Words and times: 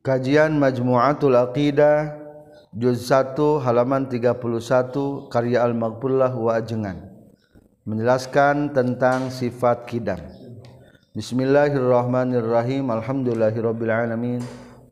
Kajian 0.00 0.56
Majmu'atul 0.56 1.36
Aqidah 1.36 2.16
Juz 2.72 3.04
1 3.04 3.36
halaman 3.60 4.08
31 4.08 5.28
karya 5.28 5.60
Al-Maghfurlah 5.60 6.32
wa 6.32 6.56
Ajengan 6.56 7.04
menjelaskan 7.84 8.72
tentang 8.72 9.28
sifat 9.28 9.84
kidam. 9.84 10.16
Bismillahirrahmanirrahim. 11.12 12.88
Alhamdulillahirabbil 12.88 13.92
alamin. 13.92 14.40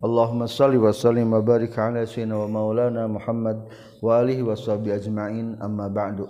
Allahumma 0.05 0.45
shalli 0.45 0.77
wa 0.77 0.93
sallim 0.93 1.33
wa 1.33 1.41
barik 1.41 1.73
ala 1.81 2.05
sayyidina 2.05 2.45
wa 2.45 2.61
maulana 2.61 3.09
Muhammad 3.09 3.65
wa 4.05 4.13
alihi 4.13 4.45
washabihi 4.45 4.93
ajmain 4.93 5.57
amma 5.57 5.89
ba'du. 5.89 6.29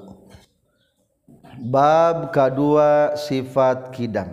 Bab 1.66 2.30
kedua 2.30 3.18
sifat 3.18 3.90
kidam. 3.90 4.30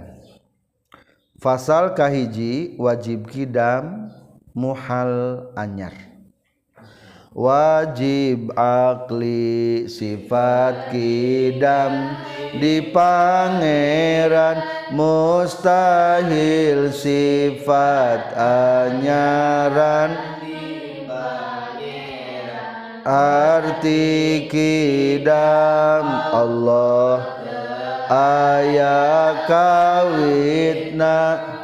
Fasal 1.41 1.97
kahiji 1.97 2.77
wajib 2.77 3.25
kidam 3.25 4.13
muhal 4.55 5.51
anyar. 5.59 5.91
Wajib 7.35 8.55
akli 8.55 9.91
sifat 9.91 10.95
kidam 10.95 12.15
di 12.55 12.79
pangeran 12.95 14.63
mustahil 14.95 16.95
sifat 16.95 18.31
anyaran. 18.39 20.15
Arti 23.05 24.47
kidam 24.47 26.07
Allah 26.31 27.19
ayat 28.07 29.43
kawitna 29.45 31.54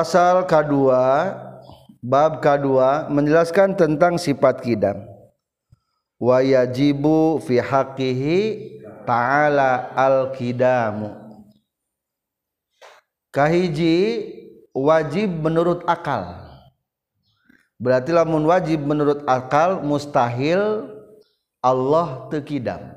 Pasal 0.00 0.48
K2 0.48 0.88
bab 2.00 2.40
K2 2.40 2.68
menjelaskan 3.12 3.76
tentang 3.76 4.16
sifat 4.16 4.64
kidam. 4.64 4.96
Wa 6.16 6.40
yajibu 6.40 7.36
fi 7.44 7.60
haqqihi 7.60 8.40
ta'ala 9.04 9.92
al-kidamu. 9.92 11.20
Kahiji 13.28 14.24
wajib 14.72 15.36
menurut 15.36 15.84
akal. 15.84 16.48
Berarti 17.76 18.16
lamun 18.16 18.48
wajib 18.48 18.80
menurut 18.80 19.20
akal 19.28 19.84
mustahil 19.84 20.88
Allah 21.60 22.24
tekidam. 22.32 22.96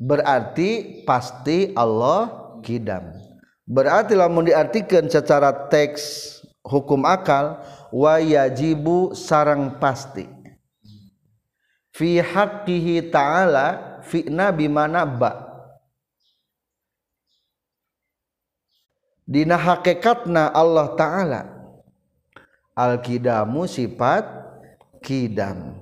Berarti 0.00 1.04
pasti 1.04 1.76
Allah 1.76 2.32
kidam. 2.64 3.21
Berarti 3.66 4.12
lamun 4.16 4.46
diartikan 4.48 5.06
secara 5.06 5.70
teks 5.70 6.38
hukum 6.62 7.02
akal 7.02 7.60
wa 7.92 8.16
yajibu 8.18 9.12
sarang 9.12 9.76
pasti. 9.82 10.26
Fi 11.92 12.24
haqqihi 12.24 13.12
ta'ala 13.12 14.00
fi 14.00 14.24
nabi 14.30 14.66
ba. 15.20 15.52
Dina 19.28 19.60
hakikatna 19.60 20.50
Allah 20.50 20.96
ta'ala. 20.96 21.40
Al 22.72 23.04
kidamu 23.04 23.68
sifat 23.68 24.24
kidam. 25.04 25.76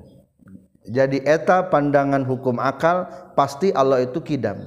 Jadi 0.91 1.23
eta 1.23 1.71
pandangan 1.71 2.27
hukum 2.27 2.59
akal 2.59 3.07
pasti 3.39 3.71
Allah 3.71 4.03
itu 4.03 4.19
kidam. 4.19 4.67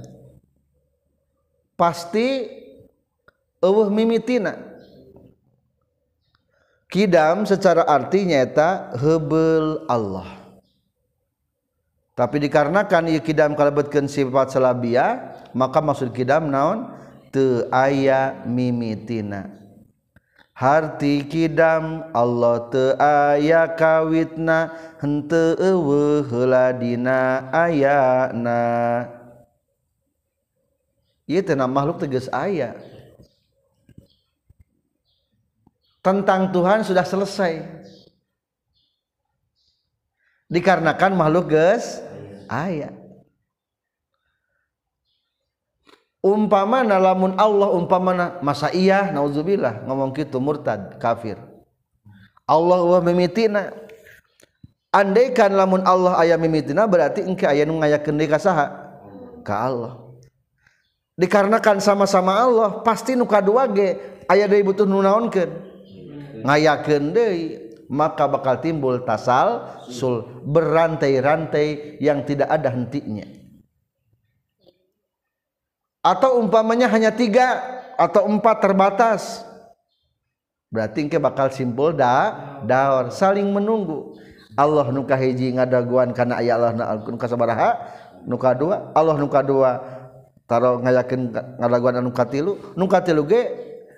Pasti 1.75 2.47
eueuh 3.63 3.88
mimitina. 3.88 4.59
Kidam 6.91 7.47
secara 7.47 7.88
artinya 7.90 8.38
eta 8.44 8.94
heubeul 9.00 9.88
Allah. 9.90 10.29
Tapi 12.13 12.38
dikarenakan 12.46 13.09
ieu 13.09 13.24
kidam 13.25 13.57
kalebetkeun 13.57 14.06
sifat 14.06 14.53
salabia 14.53 15.34
maka 15.57 15.81
maksud 15.81 16.13
kidam 16.13 16.53
naon? 16.53 16.94
Teu 17.34 17.66
aya 17.74 18.46
mimitina. 18.46 19.50
Harti 20.53 21.25
kidam 21.25 22.13
Allah 22.13 22.69
teu 22.69 22.94
aya 23.01 23.66
kawitna 23.74 24.69
henteu 25.01 25.57
eueuh 25.57 26.30
heula 26.30 26.69
dina 26.78 27.50
ayana. 27.50 28.62
Ieu 31.25 31.41
teh 31.41 31.57
makhluk 31.57 32.06
tegas 32.06 32.30
aya 32.30 32.93
tentang 36.03 36.52
Tuhan 36.52 36.84
sudah 36.84 37.08
selesai. 37.08 37.64
Dikarenakan 40.52 41.18
makhluk 41.18 41.56
ges 41.56 42.03
ayat 42.46 42.94
umpamana 46.24 47.02
lamun 47.02 47.34
Allah 47.36 47.74
umpamana 47.74 48.38
masa 48.46 48.69
iya 48.69 49.09
nauzubillah 49.09 49.81
ngomong 49.90 50.13
gitu 50.13 50.38
murtad 50.38 51.02
kafir. 51.02 51.40
Allah 52.46 52.80
wa 52.84 53.00
mimitina. 53.02 53.72
Andaikan 54.94 55.58
lamun 55.58 55.81
Allah 55.90 56.22
aya 56.22 56.38
mimitina 56.38 56.86
berarti 56.86 57.25
engke 57.25 57.50
aya 57.50 57.66
nu 57.66 57.81
ngayakeun 57.81 58.13
deui 58.13 58.30
ka 58.30 59.56
Allah. 59.58 59.97
Dikarenakan 61.18 61.81
sama-sama 61.81 62.38
Allah 62.38 62.69
pasti 62.86 63.18
nu 63.18 63.25
kadua 63.25 63.66
ge 63.74 63.97
aya 64.30 64.46
deui 64.46 64.62
butuh 64.62 64.86
nu 64.86 65.02
naonkeun 65.02 65.72
ngayakeun 66.44 67.16
deui 67.16 67.64
maka 67.94 68.26
bakal 68.26 68.58
timbul 68.58 69.04
tasal 69.04 69.70
sul 69.92 70.26
berantai-rantai 70.48 72.00
yang 72.02 72.26
tidak 72.26 72.50
ada 72.50 72.74
hentinya. 72.74 73.28
Atau 76.04 76.42
umpamanya 76.44 76.92
hanya 76.92 77.16
tiga 77.16 77.62
atau 77.95 78.28
empat 78.28 78.60
terbatas. 78.60 79.45
Berarti 80.74 81.06
engke 81.06 81.22
bakal 81.22 81.54
simpul 81.54 81.94
da 81.94 82.34
daur 82.66 83.13
saling 83.13 83.46
menunggu. 83.54 84.18
Allah 84.54 84.89
nuka 84.89 85.18
hiji 85.18 85.54
ngadaguan 85.54 86.13
karena 86.13 86.38
ayat 86.38 86.54
Allah 86.57 86.72
na 86.74 86.86
nuka 87.10 87.25
sabaraha 87.25 87.74
nuka 88.25 88.54
dua 88.54 88.94
Allah 88.94 89.18
nuka 89.18 89.42
dua 89.42 89.81
taro 90.46 90.78
ngayakeun 90.78 91.34
ngadaguan 91.57 91.98
anu 91.98 92.13
katilu 92.13 92.62
nu 92.78 92.86
katilu 92.86 93.25
ge 93.25 93.50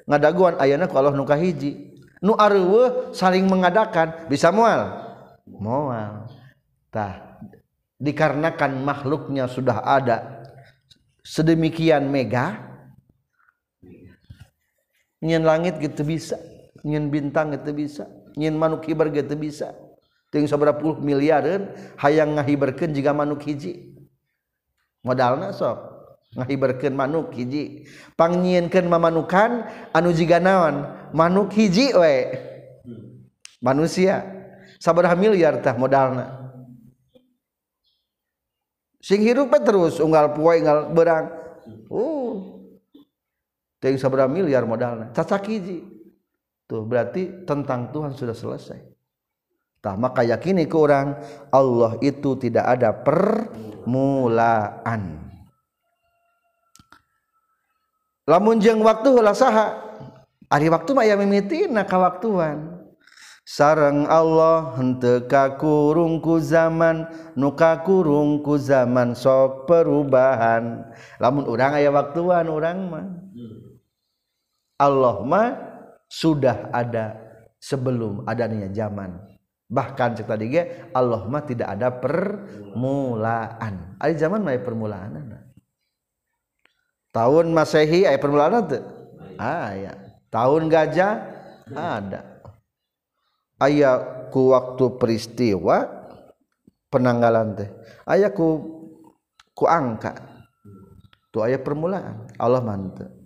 ngadaguan 0.07 0.55
ayana 0.55 0.87
ku 0.87 0.95
Allah 0.95 1.11
nuka 1.11 1.35
hiji 1.35 1.94
nu 2.21 2.35
areueuh 2.35 3.11
saling 3.15 3.47
mengadakan. 3.47 4.27
Bisa 4.27 4.51
moal 4.51 4.91
moal 5.45 6.27
tah 6.91 7.39
dikarenakan 7.95 8.83
makhluknya 8.83 9.47
sudah 9.47 9.81
ada 9.83 10.43
sedemikian 11.23 12.11
mega 12.11 12.59
nyen 15.23 15.41
langit 15.47 15.79
gitu 15.79 16.03
bisa 16.05 16.37
nyen 16.85 17.09
bintang 17.09 17.55
gitu 17.55 17.71
bisa 17.73 18.05
nyen 18.35 18.59
manuk 18.59 18.83
hibar 18.85 19.09
gitu 19.09 19.33
bisa. 19.39 19.71
Ting 20.33 20.51
sabaraha 20.51 20.75
puluh 20.75 20.99
miliareun 20.99 21.71
hayang 21.95 22.35
ngahibarkeun 22.35 22.91
jiga 22.91 23.15
manuk 23.15 23.39
hiji. 23.47 23.95
Modalna 24.99 25.55
sok 25.55 25.94
ngahibarkeun 26.35 26.93
manuk 26.93 27.31
hiji. 27.33 27.87
Pangnyienkeun 28.19 28.91
mamanukan 28.91 29.63
anu 29.95 30.11
jiga 30.11 30.43
naon? 30.43 30.83
Manuk 31.15 31.55
hiji 31.55 31.95
we. 31.95 32.35
Manusia. 33.63 34.21
Sabaraha 34.77 35.15
miliar 35.15 35.63
tah 35.63 35.73
modalna. 35.79 36.51
Sing 38.99 39.23
hirup 39.23 39.53
terus 39.63 40.03
unggal 40.03 40.35
poe 40.35 40.59
unggal 40.59 40.91
berang 40.91 41.31
uh. 41.89 42.35
Teuing 43.79 43.97
sabaraha 43.97 44.27
miliar 44.27 44.67
modalna. 44.67 45.15
Cacak 45.15 45.47
hiji. 45.47 45.81
Tuh 46.65 46.81
berarti 46.83 47.45
tentang 47.45 47.93
Tuhan 47.93 48.17
sudah 48.17 48.33
selesai. 48.33 48.81
Tah 49.85 49.93
maka 49.93 50.25
yakini 50.25 50.65
ke 50.65 50.73
orang 50.73 51.13
Allah 51.53 51.93
itu 52.01 52.33
tidak 52.41 52.65
ada 52.65 52.89
permulaan 53.05 53.85
lamunjeng 58.25 58.81
waktu 58.81 59.09
saha. 59.33 59.85
Hari 60.45 60.69
waktu 60.69 60.93
mah 60.93 61.05
ya 61.05 61.17
mimiti 61.17 61.65
nak 61.65 61.89
kawaktuan 61.89 62.85
sarang 63.45 64.09
Allah 64.09 64.73
henteka 64.75 65.55
kurungku 65.61 66.41
zaman 66.41 67.05
nuka 67.37 67.85
kurungku 67.85 68.57
zaman 68.57 69.13
sok 69.13 69.69
perubahan. 69.69 70.89
Lamun 71.21 71.45
orang 71.45 71.77
ayah 71.77 71.93
waktuan 71.93 72.49
orang 72.49 72.77
mah. 72.89 73.05
Allah 74.75 75.15
mah 75.23 75.47
sudah 76.11 76.73
ada 76.73 77.15
sebelum 77.61 78.25
adanya 78.27 78.67
zaman. 78.73 79.15
Bahkan 79.65 80.19
cek 80.19 80.27
tadi 80.27 80.51
Allah 80.91 81.21
mah 81.29 81.43
tidak 81.45 81.69
ada 81.71 81.93
permulaan. 81.93 83.95
Ada 84.01 84.27
zaman 84.27 84.43
mah 84.43 84.57
permulaan 84.59 85.13
tahun 87.15 87.55
Masehi 87.55 88.03
aya 88.03 88.19
permulaan 88.19 88.67
teu 88.67 88.83
aya 89.39 89.95
ah, 89.95 89.97
tahun 90.27 90.67
gajah? 90.67 91.13
Hmm. 91.71 91.75
Ada. 91.79 92.21
Aya 93.55 93.91
ku 94.29 94.51
waktu 94.51 94.99
peristiwa 94.99 95.87
penanggalan 96.91 97.55
teh. 97.55 97.69
Aya 98.03 98.29
ku 98.35 98.59
ku 99.55 99.63
angka. 99.65 100.13
Tu 101.31 101.39
aya 101.39 101.55
permulaan. 101.55 102.27
Allah 102.35 102.59
mantep 102.59 103.25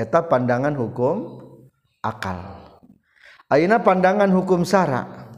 eta 0.00 0.24
pandangan 0.24 0.72
hukum 0.72 1.44
akal. 2.00 2.40
Aina 3.52 3.82
pandangan 3.84 4.32
hukum 4.32 4.64
sara. 4.64 5.29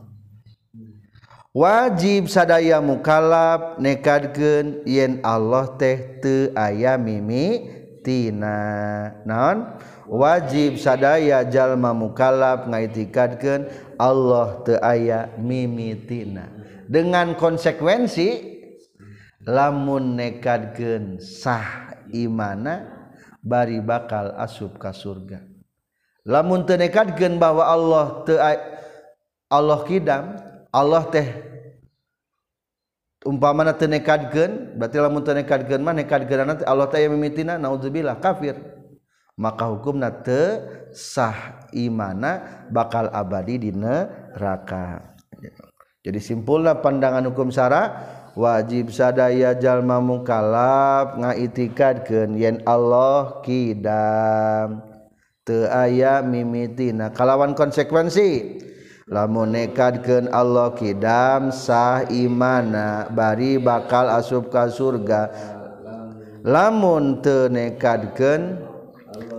Wajib 1.53 2.33
sadaya 2.33 2.81
mukalab 2.81 3.77
nekadkeun 3.77 4.89
yen 4.89 5.21
Allah 5.21 5.69
teh 5.77 6.19
teu 6.25 6.49
aya 6.57 6.97
mimitina. 6.97 8.57
Naon? 9.29 9.77
Wajib 10.09 10.77
sadaya 10.81 11.45
jalma 11.47 11.93
mukalab 11.97 12.69
ngaitikadkeun 12.69 13.69
Allah 14.01 14.65
teu 14.65 14.81
aya 14.81 15.29
mimitina. 15.37 16.49
Dengan 16.89 17.37
konsekuensi 17.37 18.53
lamun 19.45 20.17
nekadkeun 20.17 21.21
sah 21.21 21.97
imana 22.13 22.89
bari 23.45 23.81
bakal 23.81 24.37
asup 24.41 24.81
ka 24.81 24.93
surga. 24.93 25.45
Lamun 26.25 26.65
teu 26.65 26.81
nekadkeun 26.81 27.37
bahwa 27.37 27.69
Allah 27.69 28.25
teu 28.25 28.41
Allah 29.53 29.81
kidam 29.85 30.52
Allah 30.73 31.05
teh 31.13 31.29
umpamana 33.29 33.77
teu 33.77 33.87
nekadkeun 33.87 34.81
berarti 34.81 34.97
lamun 34.99 35.23
tenekadkeun 35.23 35.85
mah 35.85 35.95
nekadkeunana 35.95 36.65
Allah 36.65 36.89
teh 36.89 37.05
mimitina 37.07 37.61
naudzubillah 37.61 38.17
kafir. 38.19 38.57
Maka 39.37 39.69
hukumna 39.69 40.09
teu 40.25 40.65
sah 40.93 41.69
imana 41.77 42.65
bakal 42.73 43.09
abadi 43.13 43.69
di 43.69 43.71
neraka. 43.73 45.17
Jadi 46.03 46.19
simpulna 46.21 46.81
pandangan 46.81 47.25
hukum 47.31 47.53
syara 47.53 47.97
wajib 48.33 48.89
sadaya 48.93 49.53
jalma 49.57 50.01
mukallaf 50.01 51.21
ngaitikadkeun 51.21 52.37
yen 52.37 52.57
Allah 52.65 53.45
kidam. 53.45 54.89
Teu 55.45 55.69
aya 55.69 56.25
mimitina. 56.25 57.13
Kalawan 57.13 57.53
konsekuensi. 57.53 58.72
lamunekadkeun 59.13 60.33
Allah 60.33 60.73
kidam 60.73 61.53
sah 61.53 62.09
imana 62.09 63.13
bari 63.13 63.61
bakal 63.61 64.09
asub 64.09 64.49
ka 64.49 64.73
surga. 64.73 65.29
Lamun 66.43 67.21
teu 67.21 67.53
nekadkeun 67.53 68.57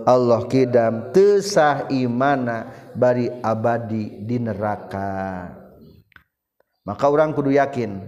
Allah 0.06 0.46
kidam 0.46 1.10
teu 1.10 1.42
sah 1.42 1.90
imana 1.90 2.70
bari 2.94 3.26
abadi 3.42 4.22
di 4.22 4.38
neraka. 4.38 5.50
Maka 6.86 7.04
orang 7.10 7.34
kudu 7.34 7.50
yakin 7.50 7.98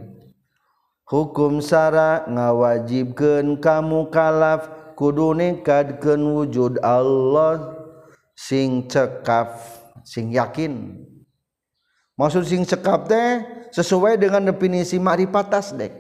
hukum 1.08 1.58
sara 1.58 2.28
ngawajibkeun 2.30 3.58
kamu 3.58 4.12
kalaf 4.14 4.70
kudu 4.94 5.34
nekadkeun 5.34 6.22
wujud 6.22 6.78
Allah 6.78 7.74
sing 8.38 8.86
cekaf 8.86 9.82
sing 10.06 10.30
yakin. 10.30 11.02
Maksud 12.16 12.42
sing 12.48 12.64
cekap 12.64 13.06
teh 13.06 13.44
sesuai 13.70 14.16
dengan 14.16 14.42
definisi 14.50 14.96
ma'rifat 14.96 15.46
tasdek 15.52 15.92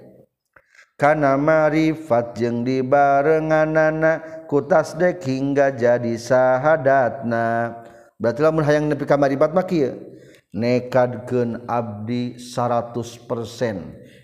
karena 0.96 1.36
ma'rifat 1.36 2.40
jeung 2.40 2.64
dibarenganana 2.64 4.44
ku 4.48 4.64
tasdek 4.64 5.20
hingga 5.28 5.76
jadi 5.76 6.16
sahadatna. 6.16 7.76
Berarti 8.16 8.40
lamun 8.40 8.64
hayang 8.64 8.88
nepi 8.88 9.04
ka 9.04 9.20
ma'rifat 9.20 9.52
mah 9.52 9.68
kieu. 9.68 10.16
Nekadkeun 10.56 11.68
abdi 11.68 12.40
100% 12.40 12.96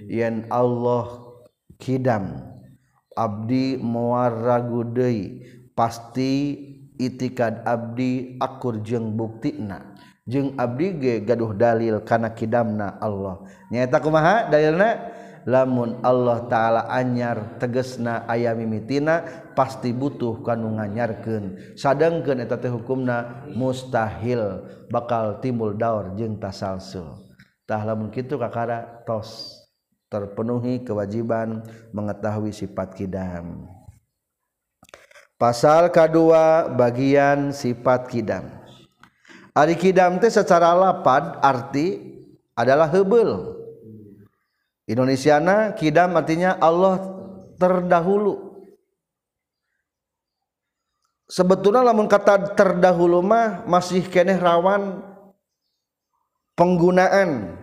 yen 0.08 0.48
Allah 0.48 1.36
kidam 1.76 2.40
abdi 3.12 3.76
moal 3.76 4.32
ragu 4.40 4.80
pasti 5.76 6.56
itikad 6.96 7.60
abdi 7.68 8.40
akur 8.40 8.80
jeung 8.80 9.12
buktina 9.12 9.91
jeung 10.28 10.54
abdi 10.54 10.94
ge 10.98 11.14
gaduh 11.22 11.54
dalil 11.54 12.02
kana 12.06 12.30
kidamna 12.32 12.98
Allah. 13.02 13.42
Nyaeta 13.70 13.98
kumaha 13.98 14.48
dalilna? 14.50 15.20
Lamun 15.42 15.98
Allah 16.06 16.46
taala 16.46 16.86
anyar 16.86 17.58
tegesna 17.58 18.22
aya 18.30 18.54
mimitina 18.54 19.26
pasti 19.58 19.90
butuh 19.90 20.38
kanu 20.46 20.78
nganyarkeun. 20.78 21.74
Sadengkeun 21.74 22.38
eta 22.46 22.62
teh 22.62 22.70
hukumna 22.70 23.42
mustahil 23.50 24.62
bakal 24.86 25.42
timbul 25.42 25.74
daur 25.74 26.14
jeung 26.14 26.38
tasalsul 26.38 27.26
tah 27.66 27.82
lamun 27.82 28.14
kitu 28.14 28.38
kakara 28.38 29.02
tos 29.02 29.58
terpenuhi 30.06 30.86
kewajiban 30.86 31.66
mengetahui 31.90 32.54
sifat 32.54 32.94
kidam. 32.94 33.66
Pasal 35.34 35.90
kedua 35.90 36.70
bagian 36.70 37.50
sifat 37.50 38.06
kidam. 38.06 38.61
Ari 39.52 39.76
kidam 39.76 40.16
teh 40.16 40.32
secara 40.32 40.72
lapad 40.72 41.36
arti 41.44 42.00
adalah 42.56 42.88
hebel. 42.88 43.60
Indonesiana 44.88 45.76
kidam 45.76 46.16
artinya 46.16 46.56
Allah 46.56 46.96
terdahulu. 47.60 48.52
Sebetulnya 51.28 51.84
lamun 51.84 52.08
kata 52.08 52.56
terdahulu 52.56 53.20
mah 53.20 53.64
masih 53.68 54.04
keneh 54.08 54.36
rawan 54.36 55.00
penggunaan 56.56 57.56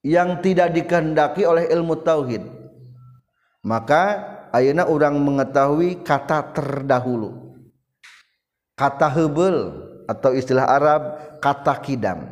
yang 0.00 0.40
tidak 0.40 0.72
dikehendaki 0.72 1.44
oleh 1.44 1.68
ilmu 1.68 2.00
tauhid. 2.00 2.44
Maka 3.60 4.24
ayeuna 4.56 4.88
orang 4.88 5.20
mengetahui 5.20 6.00
kata 6.00 6.56
terdahulu. 6.56 7.56
Kata 8.72 9.12
hebel 9.12 9.89
atau 10.10 10.34
istilah 10.34 10.66
Arab 10.66 11.02
kata 11.38 11.78
kidam. 11.78 12.26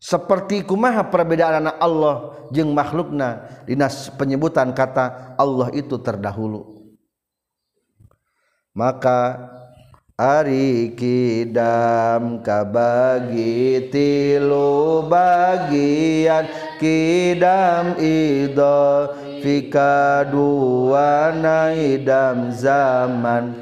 Seperti 0.00 0.64
kumaha 0.64 1.04
perbedaan 1.12 1.60
anak 1.60 1.76
Allah 1.76 2.48
jeng 2.48 2.72
makhlukna 2.72 3.44
dinas 3.68 4.08
penyebutan 4.16 4.72
kata 4.72 5.36
Allah 5.36 5.68
itu 5.76 6.00
terdahulu. 6.00 6.80
Maka 8.72 9.36
Ari 10.20 10.92
kidam 11.00 12.44
kabagi 12.44 13.88
tilu 13.88 15.08
bagian 15.08 16.44
kidam 16.76 17.96
ido 17.96 19.16
fika 19.42 20.24
dua 20.30 21.32
naidam 21.34 22.52
zaman 22.52 23.56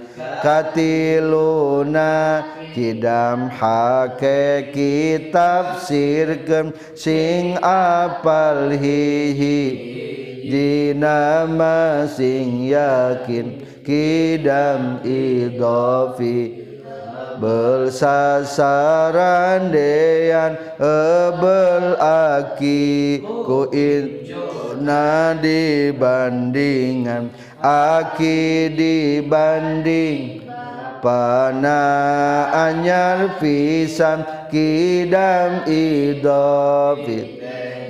katiluna 0.45 2.43
kidam 2.75 3.51
hake 3.51 4.71
kitab 4.75 5.79
sirkem 5.83 6.75
sing 6.95 7.59
apal 7.63 8.71
hihi 8.75 9.59
jinama 10.51 12.07
sing 12.07 12.67
yakin 12.67 13.63
kidam 13.83 15.01
idofi. 15.03 16.68
Belsasaran 17.39 19.71
deyan 19.71 20.59
ebel 20.83 21.95
aki 22.03 23.23
ku 23.23 23.71
na 24.83 25.39
dibandingan 25.39 27.31
aki 27.63 28.75
dibanding. 28.75 30.43
Pana 30.99 31.79
anyar 32.51 33.39
pisan 33.39 34.27
kidam 34.51 35.63
idofit 35.71 37.39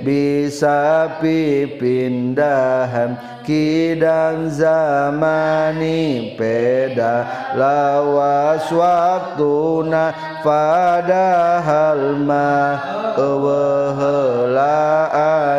bisa 0.05 1.09
pipindahan 1.17 3.17
kidang 3.49 4.45
zamani 4.53 6.37
peda 6.37 7.25
lawas 7.57 8.69
waktuna 8.69 10.13
padahal 10.45 12.13
ma 12.29 12.77
eweheula 13.17 14.77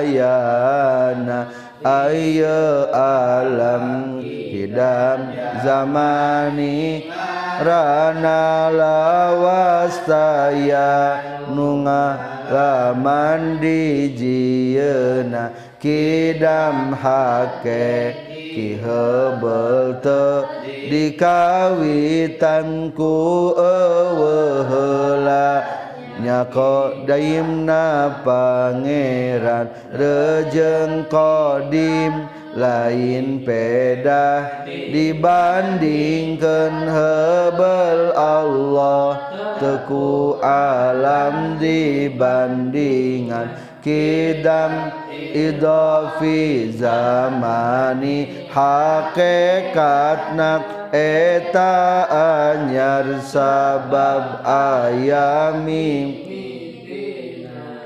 ayana 0.07 1.51
ayo 1.83 2.87
alam 2.95 4.23
hidam 4.23 5.35
zamani. 5.67 7.11
Rana 7.61 8.73
lawas 8.73 10.01
taya 10.09 11.21
pengalaman 11.81 13.57
dijieuna 13.57 15.49
kidam 15.81 16.93
hake 16.93 18.13
ki 18.53 18.77
hebel 18.85 19.97
te 20.05 20.45
dikawitanku 20.93 22.93
ku 22.93 23.57
nyako 26.21 27.09
daimna 27.09 28.21
pangeran 28.21 29.73
rejeng 29.97 31.09
kodim 31.09 32.29
lain 32.55 33.43
peda 33.47 34.63
dibandingkan 34.67 36.91
hebel 36.91 38.13
Allah. 38.17 39.31
Teku 39.61 40.41
alam 40.41 41.61
dibandingan 41.61 43.53
kidam 43.85 44.73
idofi 45.13 46.73
zamani. 46.75 48.49
Hakikatna 48.51 50.51
eta 50.91 52.09
anyar 52.11 53.21
sabab 53.21 54.41
ayami. 54.49 56.17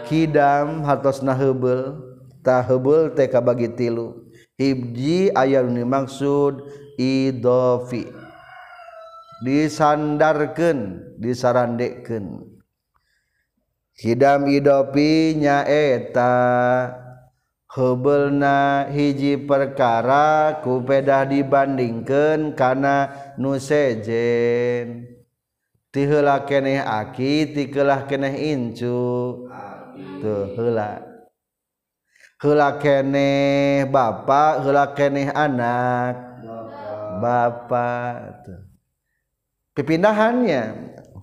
Kidam 0.05 0.85
hatosna 0.87 1.35
hebel 1.35 1.97
tahebul 2.47 3.11
teka 3.19 3.43
bagi 3.43 3.67
tilu. 3.67 4.24
hibji 4.65 5.29
aya 5.37 5.61
nu 5.61 5.85
maksud 5.85 6.65
idofi. 6.97 8.09
Disandarkan 9.45 11.05
disarandekan 11.21 12.49
hidam 14.01 14.49
idopi 14.49 15.37
nyaeta 15.37 16.33
hebelna 17.69 18.89
hiji 18.89 19.37
perkara 19.45 20.65
kupedah 20.65 21.29
dibandingkan 21.29 22.57
karena 22.57 23.13
nusejen 23.37 25.13
tihela 25.93 26.49
keneh 26.49 26.81
aki 26.81 27.53
tikelah 27.53 28.09
keneh 28.09 28.33
incu. 28.33 29.45
Tuh 29.95 30.57
hela 30.57 31.14
hela 32.45 32.77
keneh 32.77 33.89
bapak 33.89 34.61
hela 34.61 34.93
keneh 34.93 35.33
anak 35.33 36.13
bapak 37.25 38.45
pipindahannya 39.73 40.63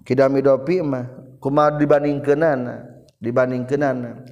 kidami 0.01 0.41
dopi 0.41 0.81
mah. 0.81 1.05
Kuma 1.41 1.73
dibanding 1.73 2.21
kenana 2.21 2.85
dibanding 3.17 3.65
kenana 3.65 4.25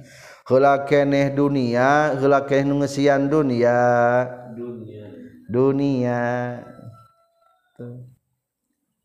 hela 0.46 0.86
keneh 0.86 1.30
dunia 1.34 2.14
hela 2.18 2.46
keneh 2.46 2.70
ngesian 2.70 3.26
dunia. 3.26 3.78
Dunia. 4.54 5.06
Dunia. 5.50 6.22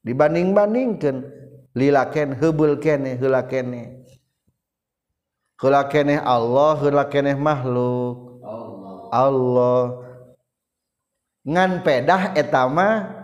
Dibanding 0.06 0.54
bandingkan 0.54 1.26
lilaken 1.74 2.38
ken 2.38 2.38
hebel 2.38 2.78
keneh 2.78 3.18
hela 3.18 3.50
keneh 3.50 4.05
heula 5.62 5.88
keneh 5.88 6.20
Allah 6.20 6.76
heula 6.80 7.04
keneh 7.08 7.36
makhluk. 7.38 8.42
Allah. 8.44 8.98
Allah. 9.12 9.82
Ngan 11.46 11.86
pedah 11.86 12.34
eta 12.34 12.66
mah 12.66 13.22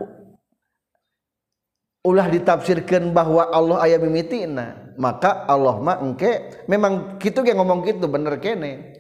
ulah 2.06 2.30
ditafsirkan 2.30 3.14
bahwa 3.14 3.50
Allah 3.50 3.78
aya 3.82 3.98
mimitina. 3.98 4.94
Maka 5.00 5.48
Allah 5.50 5.82
mah 5.82 5.98
engke 6.04 6.62
memang 6.70 7.18
kitu 7.18 7.42
ge 7.42 7.58
ngomong 7.58 7.82
kitu 7.82 8.06
bener 8.06 8.38
kene. 8.38 8.94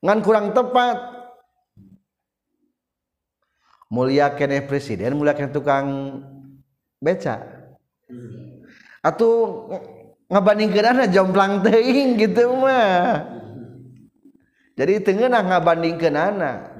Ngan 0.00 0.18
kurang 0.24 0.56
tepat. 0.56 1.12
Mulia 3.92 4.32
kene 4.32 4.64
presiden 4.64 5.14
mulia 5.14 5.36
kene 5.36 5.52
tukang 5.52 6.18
beca. 6.98 7.44
Atuh 9.04 9.68
ngebandingkeun 10.34 11.14
jomplang 11.14 11.62
teuing 11.62 12.18
gitu 12.18 12.50
mah. 12.58 13.22
Jadi 14.74 14.98
tengenah 15.06 15.46
ngabandingkeun 15.46 16.18
anak 16.18 16.74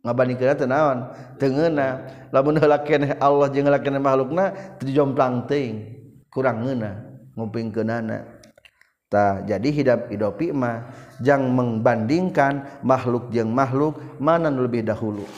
ngabandingkeun 0.00 0.56
teu 0.56 0.64
naon? 0.64 0.98
Tengenah 1.36 1.92
lamun 2.32 2.56
heula 2.56 2.80
keneh 2.80 3.12
Allah 3.20 3.52
jeung 3.52 3.68
heula 3.68 3.76
keneh 3.84 4.00
makhlukna 4.00 4.56
teu 4.80 4.88
jomplang 4.88 5.44
teuing. 5.44 6.00
Kurang 6.32 6.64
ngeunah 6.64 6.96
ngumpingkeunana 7.36 8.40
tah 9.12 9.44
jadi 9.44 9.68
hidup 9.68 10.08
hidopi 10.08 10.48
mah 10.56 10.88
jang 11.20 11.52
membandingkan 11.52 12.80
makhluk 12.80 13.28
jeung 13.28 13.52
makhluk 13.52 14.00
mana 14.16 14.48
lebih 14.48 14.80
dahulu. 14.80 15.28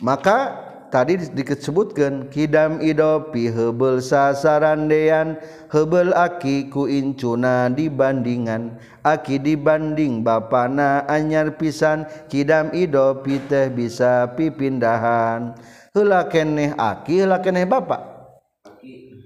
Maka 0.00 0.56
tadi 0.96 1.20
disebutkan 1.20 2.32
kidam 2.32 2.80
idopi 2.80 3.52
hebel 3.52 4.00
sasarandean 4.00 5.36
hebel 5.68 6.16
aki 6.16 6.72
ku 6.72 6.88
incuna 6.88 7.68
dibandingan 7.68 8.80
aki 9.04 9.36
dibanding 9.36 10.24
bapana 10.24 11.04
anyar 11.04 11.52
pisan 11.60 12.08
kidam 12.32 12.72
idopi 12.72 13.36
teh 13.44 13.68
bisa 13.68 14.32
pipindahan 14.40 15.52
heula 15.92 16.32
keneh 16.32 16.72
aki 16.80 17.20
heula 17.20 17.44
keneh 17.44 17.68
bapak 17.68 18.00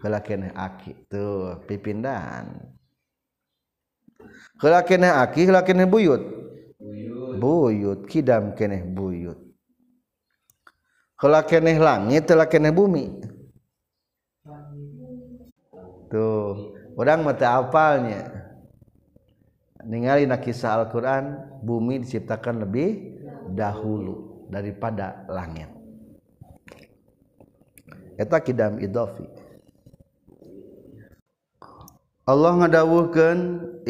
heula 0.03 0.19
keneh 0.27 0.51
aki 0.59 1.07
tuh 1.07 1.55
pipindahan 1.71 2.51
heula 4.59 4.83
keneh 4.83 5.15
aki 5.15 5.47
heula 5.47 5.63
keneh 5.63 5.87
buyut. 5.87 6.43
Buyut 7.31 8.11
kidam 8.11 8.59
keneh 8.59 8.83
buyut 8.83 9.50
keneh 11.45 11.77
langit 11.77 12.25
keneh 12.49 12.73
bumi. 12.73 13.21
Tuh 16.09 16.75
orang 16.97 17.23
mata 17.23 17.61
apalnya 17.61 18.51
ningali 19.85 20.27
kisah 20.41 20.81
Al-Quran 20.81 21.39
bumi 21.61 22.03
diciptakan 22.03 22.65
lebih 22.65 23.21
dahulu 23.53 24.49
daripada 24.49 25.29
langit. 25.29 25.69
Eta 28.19 28.41
kidam 28.41 28.81
idofi. 28.83 29.25
Allah 32.29 32.63
ngadawuhkeun 32.63 33.39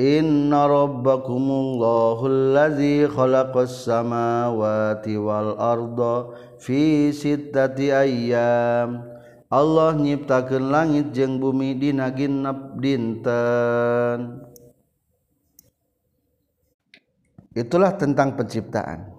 inna 0.00 0.64
rabbakumullahu 0.64 2.24
allazi 2.24 3.04
khalaqas 3.04 3.84
samawati 3.84 5.18
wal 5.20 5.60
arda 5.60 6.32
fi 6.60 7.10
sittati 7.10 7.88
ayyam. 7.90 9.02
Allah 9.50 9.98
nyiptakeun 9.98 10.70
langit 10.70 11.10
jeung 11.10 11.42
bumi 11.42 11.74
dina 11.74 12.12
genep 12.14 12.78
dinten. 12.78 14.46
Itulah 17.50 17.98
tentang 17.98 18.38
penciptaan. 18.38 19.10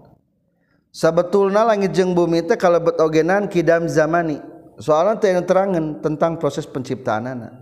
Sabetulna 0.93 1.67
langit 1.67 1.91
jeung 1.91 2.15
bumi 2.15 2.45
teh 2.47 2.55
kalebet 2.55 2.95
ogenan 3.01 3.51
kidam 3.51 3.91
zamani. 3.91 4.39
Soalnya 4.79 5.19
yang 5.19 5.45
terangan 5.45 5.85
tentang 6.01 6.41
proses 6.41 6.65
penciptaan 6.65 7.27
anak 7.27 7.53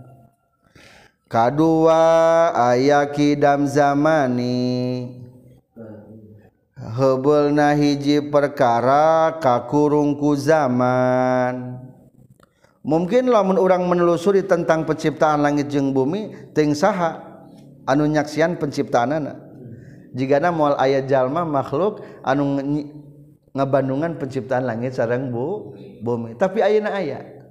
kedua 1.30 2.50
ayat 2.50 3.14
kidam 3.14 3.62
zamani 3.70 5.06
hebel 6.80 7.52
na 7.52 7.76
hiji 7.76 8.24
perkara 8.32 9.36
kakurungku 9.36 10.32
zaman. 10.40 11.76
Mungkin 12.80 13.28
lamun 13.28 13.60
orang 13.60 13.84
menelusuri 13.84 14.40
tentang 14.40 14.88
penciptaan 14.88 15.44
langit 15.44 15.68
jeng 15.68 15.92
bumi 15.92 16.32
ting 16.56 16.72
saha 16.72 17.20
anu 17.84 18.08
nyaksian 18.08 18.56
penciptaan 18.56 19.20
anak 19.20 19.36
jika 20.16 20.40
na 20.40 20.48
mual 20.48 20.72
ayat 20.80 21.04
jalma 21.04 21.44
makhluk 21.44 22.00
anu 22.24 22.56
ngebandungan 23.52 24.16
penciptaan 24.16 24.64
langit 24.64 24.96
sarang 24.96 25.28
bu 25.28 25.76
bumi. 26.00 26.40
Tapi 26.40 26.64
ayeuna 26.64 26.96
ayat 26.96 27.44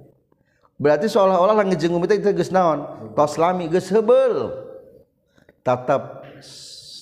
berarti 0.74 1.06
seolah-olah 1.06 1.62
langit 1.62 1.78
jeng 1.78 1.94
bumi 1.94 2.10
itu 2.10 2.34
geus 2.34 2.50
naon? 2.50 3.14
Tos 3.14 3.38
lami 3.38 3.70
geus 3.70 3.86
hebel 3.86 4.50
tatap 5.62 6.26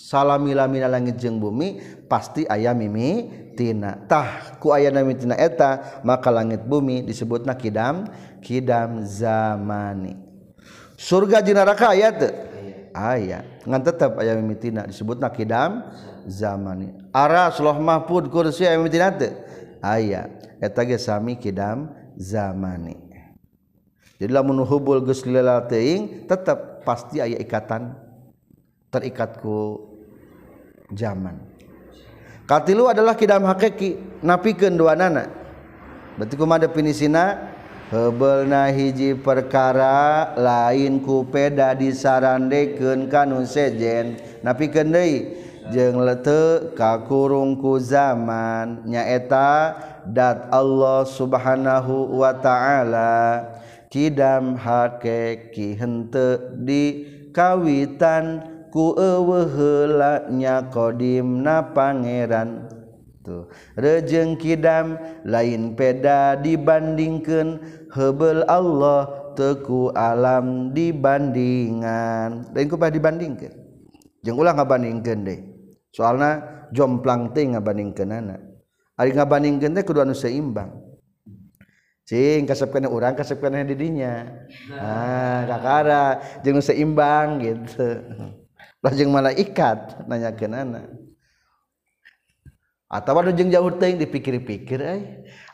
salami 0.08 0.56
lamina 0.56 0.88
langit 0.88 1.20
jeung 1.20 1.36
bumi 1.36 1.76
pasti 2.08 2.48
aya 2.48 2.72
mimi 2.72 3.28
tina 3.52 4.00
tah 4.08 4.56
ku 4.56 4.72
aya 4.72 4.88
mimi 4.88 5.12
eta 5.36 6.00
maka 6.00 6.32
langit 6.32 6.64
bumi 6.64 7.04
disebutna 7.04 7.52
kidam 7.52 8.08
kidam 8.40 9.04
zamani. 9.04 10.16
Surga 10.96 11.44
jeung 11.44 11.60
neraka 11.60 11.92
aya 11.92 12.08
teu? 12.16 12.32
Ngan 13.68 13.82
tetap 13.84 14.16
aya 14.16 14.32
mimitina 14.34 14.88
disebut 14.88 15.20
nakidam 15.20 15.84
zamani. 16.24 16.90
Aras 17.12 17.60
loh 17.60 17.76
mahfud 17.76 18.32
kursi 18.32 18.64
aya 18.64 18.80
mimitina 18.80 19.12
teu? 19.12 19.36
Aya. 19.84 20.32
Eta 20.58 20.82
ge 20.88 20.96
sami 20.96 21.36
kidam 21.36 21.92
zamani. 22.16 22.96
Jadi 24.18 24.32
lamun 24.34 24.66
hubul 24.66 25.04
geus 25.06 25.22
lila 25.22 25.62
tetap 25.68 26.82
pasti 26.82 27.22
aya 27.22 27.38
ikatan 27.38 27.94
terikat 28.90 29.38
ku 29.38 29.86
zaman. 30.92 31.36
Katilu 32.48 32.88
adalah 32.88 33.12
kidam 33.12 33.44
hakiki 33.44 34.00
napikeun 34.24 34.80
duanana 34.80 35.28
berarti 36.16 36.34
kumaha 36.34 36.64
definisina? 36.64 37.54
Hebelna 37.88 38.68
hiji 38.68 39.16
perkara 39.16 40.36
lain 40.36 41.00
ku 41.00 41.24
peda 41.24 41.72
disarandekeun 41.72 43.08
kanun 43.08 43.48
sejen 43.48 44.20
napikeun 44.44 44.92
deui 44.92 45.40
jeung 45.72 46.04
lete 46.04 46.76
kakurung 46.76 47.56
ku 47.56 47.80
zaman 47.80 48.84
nyaeta 48.84 49.72
dat 50.04 50.52
Allah 50.52 51.08
Subhanahu 51.08 52.20
wa 52.20 52.32
taala. 52.36 53.44
Kidam 53.88 54.60
hakiki 54.60 55.72
henteu 55.80 56.60
di 56.60 57.08
kawitan 57.32 58.57
ku 58.68 58.94
helaknya 58.96 60.68
kodim 60.72 61.44
na 61.44 61.62
Pangeran. 61.62 62.68
Tuh 63.26 63.50
rejeng 63.76 64.40
Kidam 64.40 64.96
lain 65.26 65.76
peda 65.76 66.38
dibandingkan 66.38 67.60
hebel 67.92 68.46
Allah 68.48 69.32
teku 69.36 69.92
alam 69.92 70.72
dibandingan. 70.72 72.48
Dan 72.54 72.64
ku 72.70 72.76
dibandingkan 72.78 73.52
jeng 74.24 74.36
ulah 74.36 74.56
ngabandingkan 74.56 75.28
deh. 75.28 75.40
Soalnya 75.92 76.44
jomplang 76.72 77.32
teh 77.32 77.48
ngabandingkan 77.48 78.12
anak 78.12 78.40
Ari 78.98 79.14
ngabandingkan 79.14 79.78
teh 79.78 79.86
kudu 79.86 80.02
anu 80.02 80.10
seimbang. 80.10 80.74
Cing 82.02 82.50
kasepkeun 82.50 82.90
urang 82.90 83.14
kasepkeun 83.14 83.62
didinya. 83.62 84.26
ah 84.74 85.46
kakara. 85.46 86.04
Jeung 86.42 86.58
seimbang 86.58 87.38
gitu. 87.38 88.02
lajeng 88.84 89.10
malaikat 89.10 90.06
nanya 90.06 90.30
ke 90.34 90.46
nana. 90.46 90.86
Atau 92.88 93.12
waduh 93.20 93.36
jeng 93.36 93.52
jauh 93.52 93.68
teuing 93.68 94.00
dipikir-pikir 94.00 94.80
ay 94.80 95.00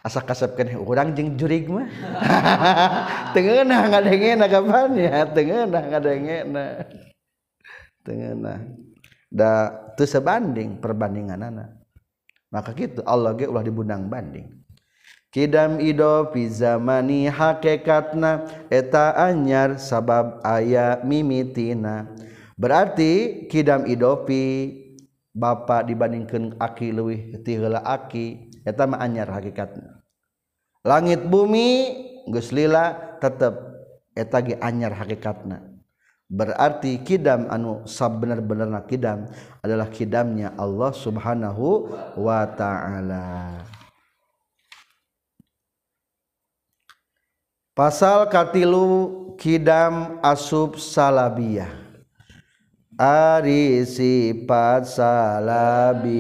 asa 0.07 0.23
kasepkeun 0.23 0.79
urang 0.79 1.11
jeung 1.19 1.35
jurig 1.35 1.67
mah. 1.67 1.91
Tengenah 3.35 3.91
nggak 3.91 4.03
ada 4.07 4.11
yang 4.15 4.39
enak 4.39 4.49
kapan 4.55 4.91
ya 4.95 5.27
tengenah 5.27 5.83
nggak 5.83 6.03
ada 6.07 6.13
da 9.35 9.51
teu 9.99 10.07
sebanding 10.07 10.79
perbandingan 10.79 11.43
maka 12.55 12.71
kitu 12.71 13.03
Allah 13.03 13.35
ge 13.35 13.51
ulah 13.51 13.67
dibundang 13.67 14.07
banding. 14.07 14.47
Kidam 15.35 15.83
ido 15.83 16.31
fi 16.31 16.47
zamani 16.47 17.27
hakikatna 17.27 18.47
eta 18.71 19.11
anyar 19.19 19.75
sabab 19.83 20.39
aya 20.47 21.03
mimitina. 21.03 22.07
berarti 22.55 23.45
kidam 23.51 23.87
idopi 23.87 24.81
Bapak 25.35 25.91
dibandingkan 25.91 26.55
aki 26.63 26.95
luwih 26.95 27.43
tila 27.43 27.83
aki 27.83 28.55
eta 28.63 28.87
mah 28.87 29.03
anyar 29.03 29.27
hakikatnya 29.27 29.99
langit 30.87 31.27
bumi 31.27 31.91
geus 32.31 32.55
lila 32.55 33.19
tetep 33.19 33.75
eta 34.15 34.39
ge 34.41 34.55
anyar 34.63 34.95
hakikatna. 34.95 35.75
Berarti 36.25 37.05
kidam 37.05 37.53
anu 37.53 37.85
sabener-benerna 37.85 38.81
kidam 38.89 39.29
adalah 39.61 39.93
kidamnya 39.93 40.57
Allah 40.57 40.91
Subhanahu 40.97 41.93
wa 42.17 42.49
taala. 42.57 43.61
Pasal 47.77 48.31
katilu 48.31 49.37
kidam 49.37 50.17
asub 50.25 50.81
salabiyah. 50.81 51.84
Ari 52.95 53.83
sifat 53.83 54.87
salabiya 54.87 56.15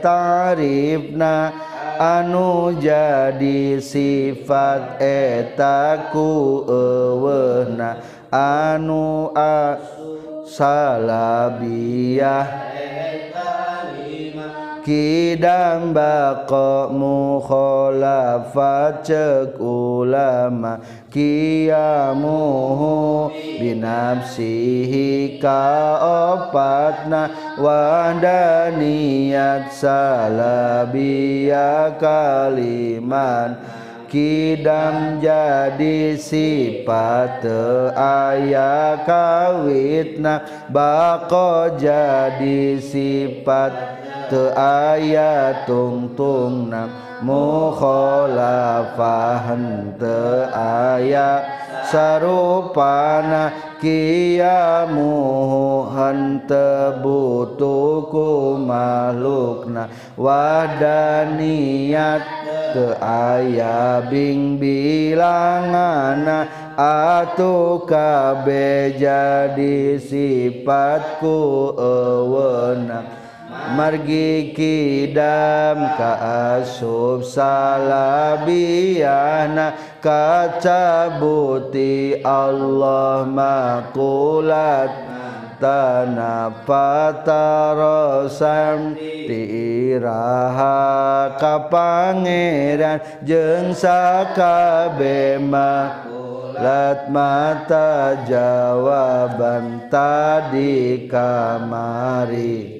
tarifna 0.00 1.52
anu 2.00 2.72
jadi 2.80 3.76
sifat 3.76 4.96
etaku 4.96 6.64
ewehna 6.64 8.00
anu 8.32 9.28
asalabiyah 10.48 10.88
kidam 14.88 15.92
bako 15.92 16.88
mukhalafat 16.96 19.04
cek 19.04 19.60
ulama 19.60 20.80
kiamuhu 21.12 23.28
binafsihi 23.60 25.36
kaopatna 25.44 27.28
wadaniyat 27.60 29.68
salabiyah 29.76 32.00
kaliman. 32.00 33.60
Kidam 34.08 35.20
jadi 35.20 36.16
sifat 36.16 37.44
ayah 37.92 39.04
kawitna 39.04 40.64
bako 40.72 41.76
jadi 41.76 42.80
sifat 42.80 43.97
aya 44.56 45.64
tungtung 45.64 46.68
mukhofahan 47.24 48.04
aya 50.54 51.42
sarupana 51.88 53.48
kiamuhan 53.80 55.00
tebutuku 56.44 58.60
makhlukna 58.60 59.88
wadaniat 60.18 62.22
ke 62.74 62.98
aya 63.00 64.02
Bing 64.06 64.60
bilangan 64.60 66.46
atau 66.76 67.80
KB 67.88 68.46
jadi 69.00 69.96
sifatku 69.98 71.72
ewenang 71.80 73.17
margi 73.76 74.52
kidam 74.56 75.78
ka 75.98 76.12
asub 76.62 77.20
salabiyana 77.26 78.46
kacabuti 80.00 80.64
Allah 82.24 83.26
makulat 83.26 84.92
tanah 85.58 86.62
patarosan 86.62 88.14
tiraha 89.26 90.78
kapangeran 91.36 93.02
jeung 93.26 93.74
sakabe 93.74 95.42
lat 96.58 97.06
mata 97.10 98.18
jawaban 98.26 99.86
tadi 99.86 101.06
kamari 101.06 102.77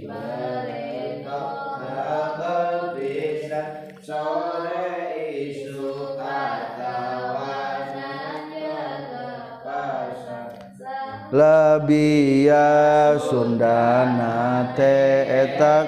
labia 11.32 13.16
Sundana 13.20 14.72
tetak 14.72 15.86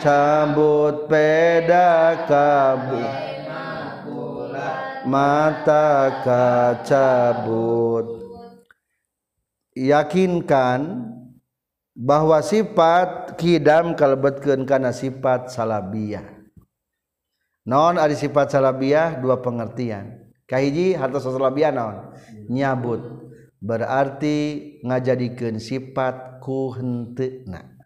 cabut 0.00 1.08
peda 1.08 2.24
kabu. 2.28 3.02
Mata 5.06 6.18
kacabut. 6.26 8.06
Yakinkan 9.76 11.04
bahwa 11.94 12.40
sifat 12.40 13.36
kidam 13.38 13.94
kalebetkeun 13.94 14.64
kana 14.64 14.90
sifat 14.90 15.52
salabiyah 15.52 16.36
non 17.66 17.98
ada 17.98 18.14
sifat 18.14 18.54
salabiah 18.54 19.18
dua 19.18 19.42
pengertian. 19.42 20.22
Kahiji 20.46 20.94
harta 20.94 21.18
salabiah 21.18 21.74
non 21.74 22.14
nyabut. 22.46 23.25
berarti 23.62 24.36
ngajadikan 24.84 25.56
sifat 25.60 26.42
ku 26.44 26.72
hentena 26.76 27.76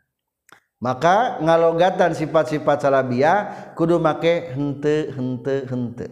maka 0.81 1.39
ngalogatan 1.45 2.17
sifat-sifat 2.17 2.85
salabiyah 2.85 3.73
kudu 3.77 4.01
make 4.01 4.55
hente 4.57 5.13
hente 5.13 5.57
hente 5.69 6.07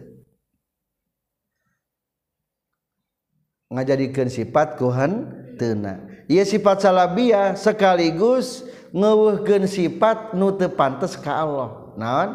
ngajadikan 3.69 4.29
sifat 4.29 4.77
ku 4.77 4.93
hentena 4.93 6.05
ieu 6.29 6.45
sifat 6.45 6.85
salabiyah 6.85 7.57
sekaligus 7.57 8.69
ngeuweuhkeun 8.93 9.69
sifat 9.69 10.33
nu 10.33 10.53
teu 10.57 10.69
pantes 10.73 11.13
ka 11.17 11.45
Allah. 11.45 11.93
Naon? 11.97 12.29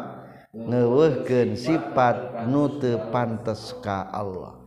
Ngeuweuhkeun 0.55 1.59
sifat 1.59 2.47
nu 2.47 2.79
teu 2.79 2.99
pantes 3.11 3.75
ka 3.83 4.07
Allah. 4.07 4.64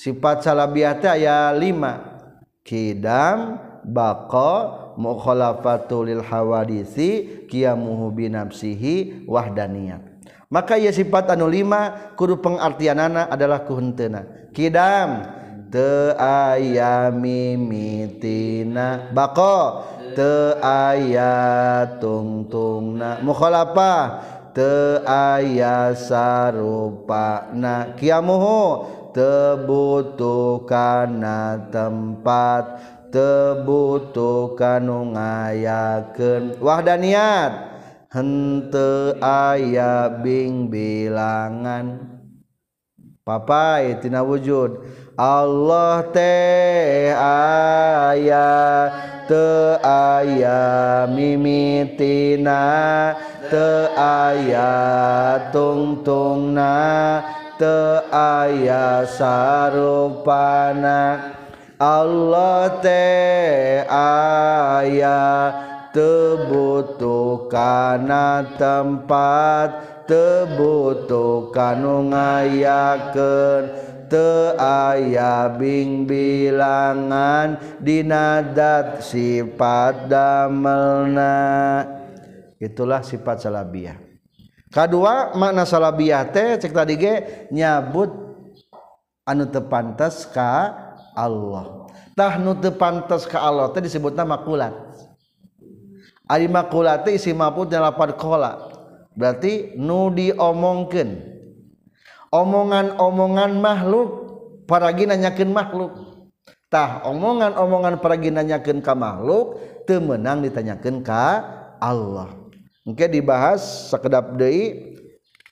Sifat 0.00 0.40
salabiyah 0.40 0.96
teh 0.96 1.12
aya 1.12 1.52
5 1.52 2.64
kidam 2.64 3.60
baqa 3.84 4.52
mukhalafatul 4.96 6.08
lil 6.08 6.24
hawadisi 6.24 7.44
qiyamuhu 7.44 8.08
bi 8.08 8.32
nafsihi 8.32 9.28
wahdaniyat 9.28 10.00
maka 10.48 10.80
ya 10.80 10.88
sifat 10.88 11.28
anu 11.36 11.52
5 11.52 12.16
kudu 12.16 12.40
pengartianana 12.40 13.28
adalah 13.28 13.60
kuhenteuna 13.68 14.48
kidam 14.56 15.36
aya 16.16 17.12
mimitina 17.14 19.12
bako 19.12 19.84
te 20.16 20.58
aya 20.64 21.86
tungtung 22.02 22.98
mukhoapa 23.22 23.94
te 24.50 24.98
aya 25.06 25.94
sarupa 25.94 27.54
tebutuh 29.10 30.66
kana 30.66 31.70
tempat 31.70 32.82
tebutuh 33.10 34.54
kanu 34.54 35.14
ngayakeun 35.14 36.58
wahdaniat 36.62 37.70
henteu 38.10 39.14
aya 39.22 40.10
bing 40.20 40.66
bilangan. 40.66 42.18
Papa 43.22 43.78
tina 44.02 44.26
wujud. 44.26 44.82
Allah 45.14 46.00
teh 46.10 47.12
aya 48.10 48.50
te 49.28 49.76
aya 49.84 51.04
mimitina 51.06 52.64
te 53.46 53.70
aya 53.94 54.72
tungtungna. 55.54 56.80
Aya 58.12 59.04
sarupana. 59.06 60.18
Allah 61.80 62.76
teh 62.84 63.88
aya 63.88 65.48
tebutukana 65.96 67.46
tempat 68.60 70.04
tebutukan 70.04 71.80
ngayakeun. 72.12 73.64
Aya 74.58 75.54
Bing 75.54 76.02
bilangan 76.02 77.62
dinadat 77.78 79.06
sifat 79.06 80.10
damelna. 80.10 81.86
Itulah 82.58 83.06
sifat 83.06 83.46
salabiyah 83.46 84.09
kedua 84.70 85.34
makna 85.34 85.66
salabiah 85.66 86.24
teh 86.30 86.56
cek 86.56 86.72
tadi 86.72 86.94
ge 86.96 87.14
nyabut 87.50 88.10
anu 89.26 89.44
tepantas 89.46 90.26
ka 90.30 90.74
Allah. 91.14 91.86
Tah 92.18 92.38
nu 92.38 92.58
tepantas 92.58 93.26
ka 93.26 93.38
Allah 93.38 93.70
teh 93.70 93.82
disebutna 93.82 94.26
makulat. 94.26 94.74
Ari 96.30 96.46
makulat 96.46 97.06
teh 97.06 97.18
isi 97.18 97.34
maputnya 97.34 97.82
lapar 97.82 98.14
kola. 98.14 98.70
Berarti 99.14 99.74
nu 99.76 100.10
diomongkeun. 100.14 101.28
Omongan-omongan 102.30 103.58
makhluk 103.58 104.08
paragi 104.70 105.10
nanyakeun 105.10 105.50
makhluk. 105.50 105.92
Tah 106.70 107.02
omongan-omongan 107.10 107.98
paragi 107.98 108.30
nanyakeun 108.30 108.78
ka 108.78 108.94
makhluk 108.94 109.58
teu 109.90 109.98
meunang 109.98 110.46
ditanyakeun 110.46 111.02
ka 111.02 111.42
Allah. 111.82 112.39
Oke 112.90 113.06
dibahas 113.06 113.86
sekedap 113.94 114.34
deui 114.34 114.98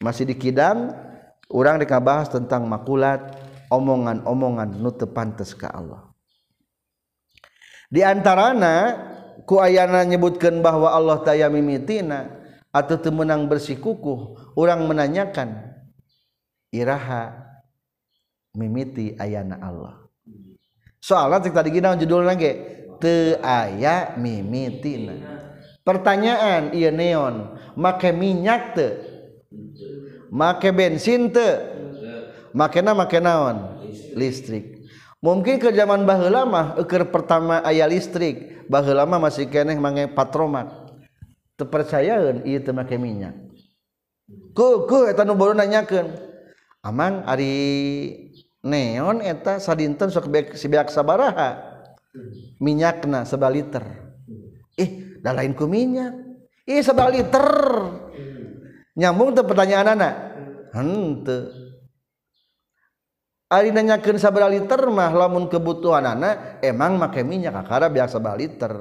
masih 0.02 0.26
dikidang 0.26 0.90
orang 1.46 1.78
dikabahas 1.78 2.34
tentang 2.34 2.66
makulat 2.66 3.38
omongan-omongan 3.70 4.74
nu 4.74 4.90
teu 4.90 5.06
pantes 5.06 5.54
ka 5.54 5.70
Allah. 5.70 6.10
Di 7.86 8.02
antarana 8.02 8.98
ku 9.46 9.62
ayana 9.62 10.02
nyebutkeun 10.02 10.58
bahwa 10.60 10.90
Allah 10.90 11.22
taya 11.22 11.46
mimitina 11.46 12.26
atau 12.74 12.98
temenang 12.98 13.46
bersikukuh 13.46 14.52
orang 14.58 14.84
menanyakan 14.90 15.78
iraha 16.74 17.38
mimiti 18.58 19.14
ayana 19.14 19.62
Allah. 19.62 19.94
Soalnya 20.98 21.46
tadi 21.54 21.70
gina 21.70 21.94
judulnya 21.94 22.34
ge 22.34 22.52
teu 22.98 23.38
aya 23.40 24.18
mimitina. 24.18 25.38
Pertanyaan 25.88 26.76
ia 26.76 26.92
neon. 26.92 27.56
Make 27.72 28.12
minyak 28.12 28.76
make 30.28 30.68
bensin 30.76 31.32
make 32.52 32.80
make 32.84 33.18
naon? 33.24 33.80
Listrik. 34.12 34.84
Mungkin 35.24 35.56
ke 35.56 35.72
zaman 35.72 36.04
bah 36.04 36.20
lama 36.28 36.76
ukur 36.76 37.08
pertama 37.08 37.64
ayah 37.64 37.88
listrik. 37.88 38.68
Bah 38.68 38.84
lama 38.84 39.16
masih 39.16 39.48
keeh 39.48 39.64
mange 39.80 40.12
patromat 40.12 40.68
terpercayaan 41.56 42.44
itu 42.44 42.68
make 42.76 43.00
minyak. 43.00 43.32
Baru 44.52 45.56
nanyakan 45.56 46.12
Amang 46.84 47.24
Ari 47.24 47.56
neon 48.60 49.24
eta 49.24 49.56
sadinten 49.56 50.12
sok 50.12 50.28
sibiak 50.52 50.92
sabaraha? 50.92 51.64
Minyakna 52.58 53.22
sebaliter 53.22 54.08
ih 54.78 55.07
dan 55.24 55.38
lain 55.38 55.52
ku 55.54 55.68
minyak. 55.68 56.14
Ih 56.68 56.84
sabar 56.84 57.08
liter. 57.12 57.46
Nyambung 58.98 59.32
tuh 59.32 59.46
pertanyaan 59.46 59.94
anak 59.94 60.14
hente 60.74 61.38
Ari 63.48 63.72
nanyakeun 63.72 64.20
sabaraha 64.20 64.52
liter 64.52 64.76
mah 64.92 65.08
lamun 65.08 65.48
kebutuhan 65.48 66.04
anak 66.04 66.60
emang 66.60 67.00
make 67.00 67.24
minyak 67.24 67.56
akara 67.56 67.88
biasa 67.88 68.20
sabar 68.20 68.36
liter. 68.36 68.76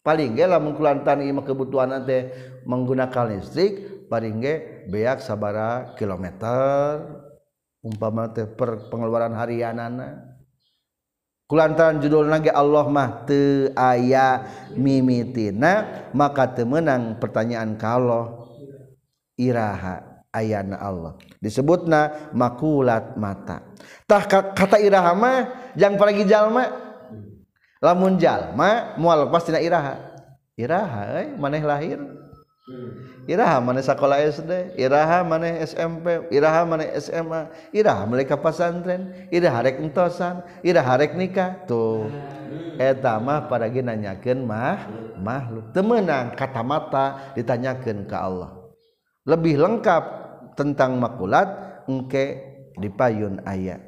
Paling 0.00 0.40
ge 0.40 0.48
lamun 0.48 0.72
kulantan 0.72 1.20
ieu 1.20 1.36
kebutuhan 1.44 2.00
teh 2.08 2.32
menggunakan 2.64 3.28
listrik 3.28 4.08
paling 4.08 4.40
ge 4.40 4.88
beak 4.88 5.20
sabara 5.20 5.92
kilometer. 6.00 7.12
Umpama 7.84 8.32
teh 8.32 8.48
per 8.48 8.88
pengeluaran 8.88 9.36
harianana 9.36 10.37
kulantaran 11.48 11.98
judul 11.98 12.28
nage 12.28 12.52
Allah 12.52 12.84
mah 12.86 13.24
te 13.24 13.72
aya 13.72 14.44
mimitina 14.76 16.04
maka 16.12 16.52
temenang 16.52 17.16
pertanyaan 17.16 17.74
kalau 17.80 18.52
iraha 19.40 20.28
ayana 20.28 20.76
Allah. 20.76 21.16
Disebutna 21.40 22.30
makulat 22.36 23.16
mata. 23.16 23.64
Tah 24.04 24.28
kata 24.28 24.76
iraha 24.76 25.16
mah 25.16 25.72
yang 25.72 25.96
pergi 25.96 26.28
jalma 26.28 26.68
lamun 27.80 28.20
jalma 28.20 28.98
mual 29.00 29.32
pasti 29.32 29.56
iraha. 29.56 30.20
Iraha 30.58 31.24
eh, 31.24 31.32
maneh 31.38 31.64
lahir. 31.64 32.27
Iraha 33.28 33.60
mana 33.60 33.80
sekolah 33.84 34.20
SD, 34.24 34.76
Iraha 34.80 35.20
mana 35.24 35.48
SMP, 35.64 36.28
Iraha 36.32 36.64
mana 36.64 36.84
SMA, 36.96 37.48
Iraha 37.72 38.04
mereka 38.08 38.40
pesantren, 38.40 39.28
Iraha 39.28 39.64
rek 39.64 39.80
entosan, 39.80 40.40
Iraha 40.64 40.96
rek 41.00 41.12
nikah. 41.16 41.64
Tuh. 41.68 42.08
Eta 42.80 43.20
mah 43.20 43.50
pada 43.50 43.68
nanyakeun 43.68 44.48
mah 44.48 44.88
makhluk. 45.20 45.74
Temenang 45.76 46.32
kata 46.32 46.62
mata 46.64 47.06
ditanyakan 47.36 48.08
ke 48.08 48.16
Allah. 48.16 48.54
Lebih 49.28 49.60
lengkap 49.60 50.02
tentang 50.56 50.96
makulat 50.96 51.48
engke 51.84 52.40
dipayun 52.80 53.44
ayat. 53.44 53.84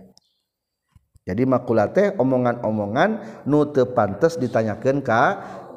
Jadi 1.25 1.47
makulat 1.47 1.95
teh 1.95 2.13
omongan-omongan 2.19 3.45
nu 3.47 3.63
teu 3.71 3.89
pantes 3.95 4.37
ditanyakeun 4.37 5.01
ka 5.01 5.23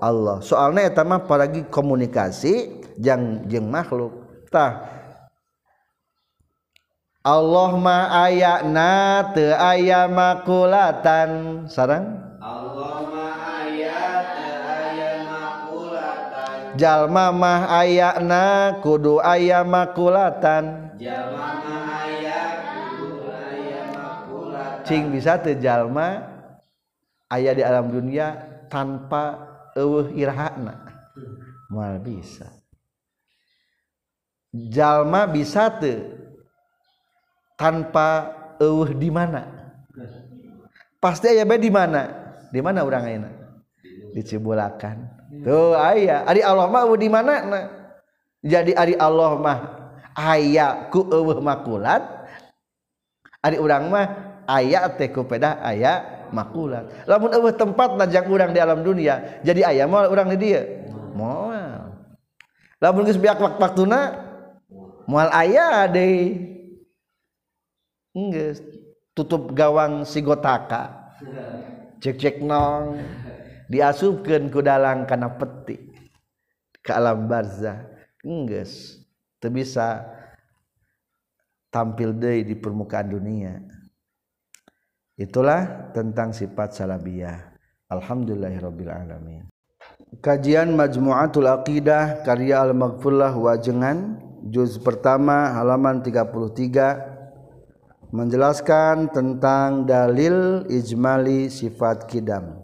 Allah. 0.04 0.44
Soalnya 0.44 0.90
eta 0.90 1.06
mah 1.08 1.24
paragi 1.24 1.64
komunikasi 1.72 2.83
jang 3.00 3.46
jeng 3.50 3.70
makhluk. 3.70 4.12
Tah. 4.50 4.90
Allah 7.24 7.72
ma 7.80 8.00
ayak 8.28 8.68
na 8.68 9.24
te 9.32 9.48
aya 9.56 10.12
makulatan 10.12 11.64
sarang? 11.72 12.20
Allah 12.44 13.00
ma 13.08 13.28
ayak 13.64 14.20
te 14.36 14.50
aya 14.52 15.12
makulatan 15.24 16.76
jalma 16.76 17.32
mah 17.32 17.62
ayak 17.80 18.20
na 18.20 18.76
kudu 18.84 19.24
aya 19.24 19.64
makulatan 19.64 20.92
jalma 21.00 21.64
cing 24.84 25.16
bisa 25.16 25.40
terjalma 25.40 26.28
ayah 27.32 27.54
di 27.56 27.64
alam 27.64 27.90
dunia 27.90 28.36
tanpa 28.68 29.40
eueuh 29.74 30.12
irahana. 30.14 30.92
Mal 31.72 31.98
bisa 32.04 32.63
jalma 34.54 35.26
bisa 35.26 35.74
te 35.74 36.14
tanpa 37.58 38.30
eueuh 38.62 38.94
di 38.94 39.10
mana? 39.10 39.50
Pasti 41.02 41.28
aya 41.28 41.44
bae 41.44 41.60
di 41.60 41.74
mana? 41.74 42.08
Di 42.54 42.62
mana 42.62 42.86
urang 42.86 43.04
ayeuna? 43.04 43.28
Di 44.14 44.22
Cibulakan. 44.24 45.10
Tuh 45.42 45.74
aya. 45.74 46.24
Ari 46.30 46.46
Allah 46.46 46.70
mah 46.70 46.86
di 46.96 47.10
mana? 47.10 47.34
Nah. 47.44 47.66
jadi 48.44 48.72
ari 48.78 48.94
Allah 48.96 49.36
mah 49.42 49.60
aya 50.14 50.88
ku 50.94 51.10
eueuh 51.10 51.42
makulat. 51.42 52.06
Ari 53.44 53.60
urang 53.60 53.92
mah 53.92 54.40
aya 54.48 54.88
teh 54.96 55.10
ku 55.12 55.26
pedah 55.28 55.60
aya 55.60 56.28
makulat. 56.32 56.88
Lamun 57.10 57.34
eueuh 57.36 57.52
tempat 57.58 58.00
najak 58.00 58.30
urang 58.30 58.56
di 58.56 58.62
alam 58.62 58.86
dunia 58.86 59.42
jadi 59.44 59.76
aya 59.76 59.90
mah 59.90 60.08
urang 60.08 60.32
di 60.32 60.38
dieu. 60.40 60.64
Moal. 61.18 62.00
Lamun 62.80 63.04
geus 63.04 63.20
biak 63.20 63.40
waktu-waktuna 63.40 64.33
moal 65.10 65.30
aya 65.32 65.88
deui. 65.90 66.52
Geus 68.14 68.62
tutup 69.18 69.58
gawang 69.58 70.06
sigotaka 70.06 71.16
cek 72.04 72.16
cek 72.20 72.36
nong. 72.44 73.02
Diasupkeun 73.72 74.54
ku 74.54 74.60
dalang 74.62 75.08
kana 75.10 75.34
peti. 75.34 75.80
Ke 76.84 76.94
alam 76.94 77.26
barzah 77.26 77.90
geus 78.24 79.00
teu 79.40 79.52
bisa 79.52 80.04
tampil 81.74 82.14
deui 82.16 82.46
di 82.46 82.56
permukaan 82.56 83.12
dunia. 83.12 83.60
Itulah 85.18 85.94
tentang 85.94 86.34
sifat 86.34 86.74
salabiyah. 86.74 87.54
Alhamdulillahirabbil 87.90 88.90
alamin. 88.90 89.46
Kajian 90.24 90.74
majmu'atul 90.78 91.50
aqidah 91.50 92.24
karya 92.26 92.64
al-maghfurlah 92.64 93.34
wajengan 93.34 94.23
juz 94.44 94.76
pertama 94.76 95.56
halaman 95.56 96.04
33 96.04 98.12
menjelaskan 98.12 99.08
tentang 99.10 99.88
dalil 99.88 100.68
ijmali 100.68 101.48
sifat 101.48 102.06
kidam. 102.06 102.60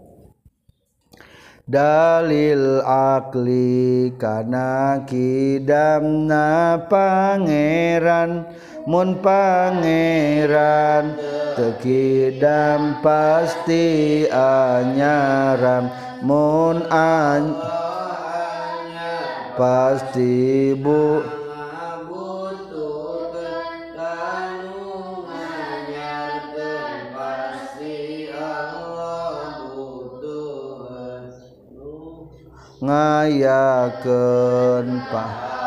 Dalil 1.69 2.81
akli 2.81 4.09
kana 4.17 5.05
kidamna 5.05 6.81
pangeran 6.89 8.41
mun 8.89 9.21
pangeran 9.21 11.13
tekidam 11.53 12.97
pasti 13.05 14.25
anyaram 14.33 15.93
mun 16.25 16.89
an 16.89 17.53
pasti 19.53 20.73
bu 20.73 21.21
ngayakeun 32.79 34.07
pah 35.11 35.58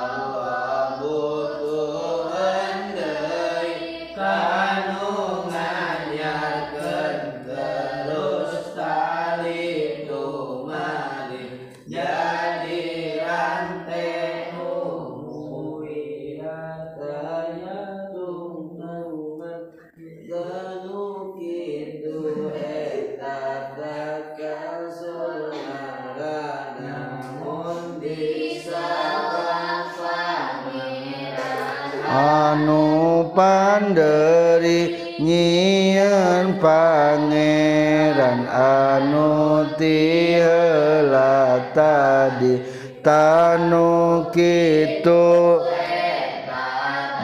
tiheula 39.83 41.75
tadi 41.75 42.63
tanu 43.03 44.31
kitu 44.31 45.59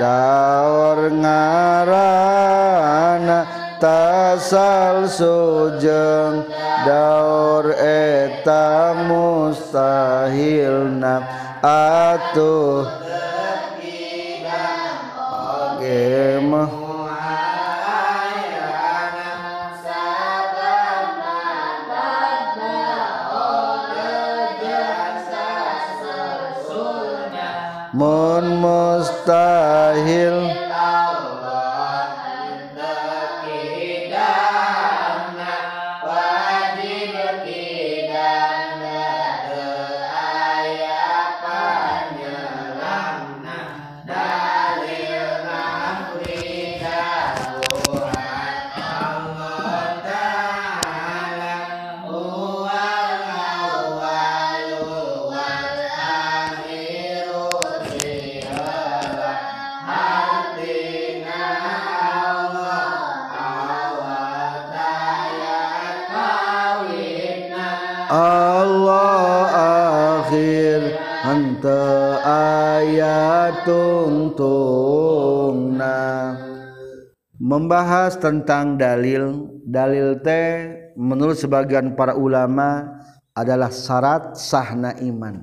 daur 0.03 1.07
ngarana 1.23 1.87
tasal 3.79 5.07
sujeng 5.07 6.43
daur 6.83 7.71
eta 7.79 8.99
mustahilna 9.07 11.23
atuh. 11.63 13.07
Mah 16.39 16.88
mustahil 28.49 30.48
membahas 77.59 78.15
tentang 78.15 78.79
dalil. 78.79 79.51
Dalil 79.67 80.23
teh 80.23 80.71
menurut 80.95 81.35
sebagian 81.35 81.99
para 81.99 82.15
ulama 82.15 82.87
adalah 83.35 83.75
syarat 83.75 84.39
sahna 84.39 84.95
iman. 85.03 85.43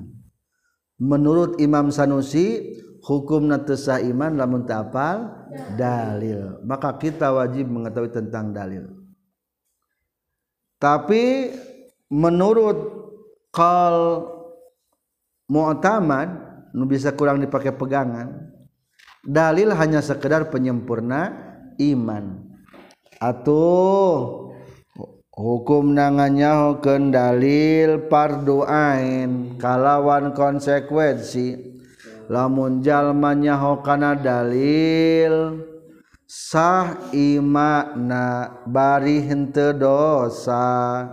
Menurut 0.96 1.60
Imam 1.60 1.92
Sanusi 1.92 2.80
hukum 3.04 3.44
natesah 3.44 4.00
iman 4.00 4.32
lamun 4.32 4.64
tapal 4.64 5.28
dalil. 5.76 6.56
Maka 6.64 6.96
kita 6.96 7.36
wajib 7.36 7.68
mengetahui 7.68 8.08
tentang 8.08 8.56
dalil. 8.56 8.88
Tapi 10.80 11.52
menurut 12.08 12.76
kal 13.52 14.24
mu'tamad 15.52 16.28
nu 16.72 16.84
bisa 16.84 17.12
kurang 17.16 17.40
dipakai 17.40 17.72
pegangan 17.72 18.52
dalil 19.24 19.72
hanya 19.72 20.04
sekedar 20.04 20.52
penyempurna 20.52 21.45
iman. 21.78 22.44
Atuh 23.16 24.52
hukum 25.32 25.92
nanganyaho 25.92 26.80
kendalil 26.84 28.08
parduain 28.08 29.56
kalawan 29.60 30.32
konsekuensi. 30.36 31.76
Lamun 32.26 32.82
jalmanya 32.82 33.54
kana 33.86 34.18
dalil 34.18 35.62
sah 36.26 37.14
imana 37.14 38.50
bari 38.66 39.22
hente 39.22 39.70
dosa. 39.78 41.06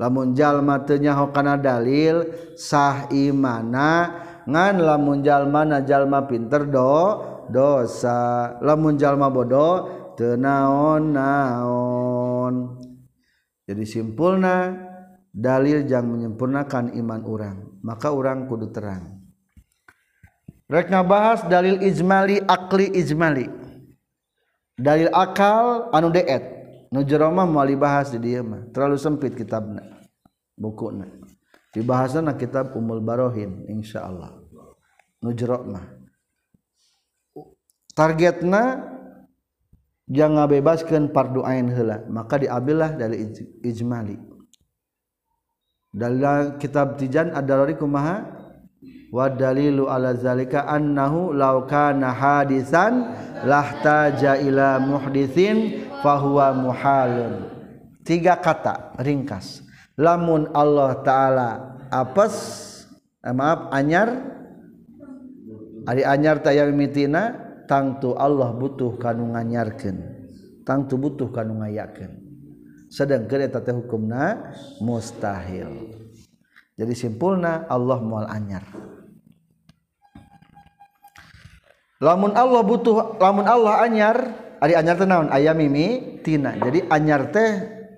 Lamun 0.00 0.32
jalma 0.32 0.80
tenyaho 0.86 1.28
kana 1.34 1.60
dalil 1.60 2.24
sah 2.56 3.10
imana 3.12 4.22
ngan 4.48 4.80
lamun 4.80 5.20
jalma 5.20 5.68
na 5.68 5.84
jalma 5.84 6.24
pinter 6.24 6.64
do 6.64 7.29
dosa. 7.50 8.54
Lamun 8.62 8.96
jalma 8.96 9.28
bodoh 9.28 10.14
teu 10.14 10.38
naon-naon 10.38 11.74
jadi 13.66 13.86
simpulna 13.86 14.74
dalil 15.30 15.86
yang 15.86 16.10
menyempurnakan 16.10 16.94
iman 16.98 17.22
orang 17.22 17.78
maka 17.86 18.10
orang 18.10 18.50
kudu 18.50 18.74
terang. 18.74 19.22
Rek 20.70 20.90
bahas 21.06 21.42
dalil 21.50 21.82
ijmali 21.82 22.38
akli 22.46 22.94
ijmali. 22.94 23.46
Dalil 24.78 25.10
akal 25.10 25.90
anu 25.90 26.14
deet. 26.14 26.58
Nu 26.90 27.06
jeroma 27.06 27.46
mau 27.46 27.62
bahas 27.78 28.10
di 28.10 28.18
dia 28.18 28.42
mah. 28.42 28.66
Terlalu 28.74 28.98
sempit 28.98 29.38
kitabna 29.38 30.00
buku 30.60 30.90
dibahasna 31.72 32.34
kitab 32.36 32.74
umul 32.74 33.00
barohin 33.00 33.64
insyaallah 33.70 34.42
nu 35.22 35.30
jero 35.32 35.62
mah 35.64 35.99
targetna 37.94 38.90
jangan 40.10 40.50
bebaskan 40.50 41.14
fardu 41.14 41.46
ain 41.46 41.70
heula 41.70 42.02
maka 42.10 42.40
diambillah 42.42 42.98
dari 42.98 43.30
ijmali. 43.62 44.18
Dalam 45.90 46.54
kitab 46.62 46.98
tijan 47.02 47.34
ad-darari 47.34 47.74
kumaha? 47.74 48.38
Wa 49.10 49.26
dalilu 49.26 49.90
ala 49.90 50.14
zalika 50.14 50.70
annahu 50.70 51.34
law 51.34 51.66
kana 51.66 52.14
hadisan 52.14 53.10
lahtaja 53.42 54.38
ila 54.38 54.78
muhditsin 54.78 55.90
fahuwa 55.98 56.54
muhalun. 56.54 57.50
Tiga 58.06 58.38
kata 58.38 58.94
ringkas. 59.02 59.66
Lamun 59.98 60.46
Allah 60.54 61.02
taala 61.02 61.50
apes 61.90 62.34
eh, 63.26 63.34
maaf 63.34 63.74
anyar 63.74 64.14
ari 65.90 66.06
anyar 66.06 66.38
tayang 66.38 66.72
mitina 66.78 67.49
tangtu 67.70 68.18
Allah 68.18 68.50
butuh 68.50 68.98
kanu 68.98 69.30
nganyarkeun. 69.30 70.02
Tangtu 70.66 70.98
butuh 70.98 71.30
kanu 71.30 71.62
ngayakeun. 71.62 72.18
Sedangkeun 72.90 73.46
eta 73.46 73.62
teh 73.62 73.70
hukumna 73.70 74.50
mustahil. 74.82 75.94
Jadi 76.74 76.92
simpulna 76.98 77.70
Allah 77.70 78.02
moal 78.02 78.26
anyar. 78.26 78.66
Lamun 82.02 82.34
Allah 82.34 82.66
butuh 82.66 83.14
lamun 83.22 83.46
Allah 83.46 83.86
anyar 83.86 84.16
ari 84.58 84.74
anyar 84.74 84.98
teh 84.98 85.06
naon? 85.06 85.30
Aya 85.30 85.54
mimi 85.54 86.18
tina. 86.26 86.58
Jadi 86.58 86.90
anyar 86.90 87.30
teh 87.30 87.50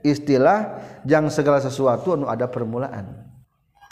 istilah 0.05 0.85
jang 1.09 1.33
segala 1.33 1.65
sesuatu 1.65 2.13
anu 2.13 2.29
ada 2.29 2.45
permulaan. 2.53 3.33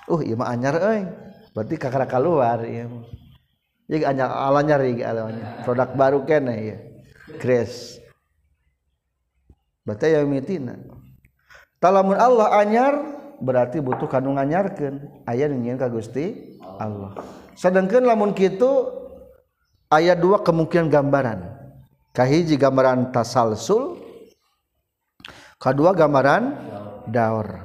Uh 0.04 0.20
ieu 0.20 0.36
mah 0.36 0.52
anyar 0.52 0.76
euy. 0.76 1.08
Berarti 1.56 1.74
kakara 1.80 2.04
keluar 2.04 2.68
ieu 2.68 3.00
Jadi 3.90 4.06
anyar 4.06 4.30
alanya 4.30 4.78
rig 4.78 5.02
alanya. 5.02 5.66
Produk 5.66 5.90
baru 5.98 6.22
kene 6.22 6.54
ya. 6.62 6.78
Grace. 7.42 7.98
Berarti 9.82 10.14
yang 10.14 10.30
mitina. 10.30 10.78
Talamun 11.82 12.14
Allah 12.14 12.54
anyar 12.62 12.94
berarti 13.42 13.82
butuh 13.82 14.06
kandung 14.06 14.38
anyarkan. 14.38 15.10
Ayah 15.26 15.50
nyanyian 15.50 15.74
ka 15.74 15.90
Gusti 15.90 16.54
Allah. 16.78 17.18
Sedangkan 17.58 18.06
lamun 18.06 18.30
kitu 18.30 18.86
ayat 19.90 20.22
dua 20.22 20.38
kemungkinan 20.46 20.86
gambaran. 20.86 21.50
Kahiji 22.14 22.54
gambaran 22.54 23.10
tasalsul. 23.10 23.98
Kedua 25.58 25.98
gambaran 25.98 26.42
daur. 27.10 27.58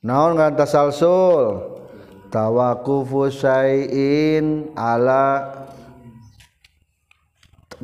Naon 0.00 0.40
ngan 0.40 0.56
tasalsul. 0.56 1.71
Tawakufu 2.32 3.28
syai'in 3.28 4.72
ala 4.72 5.52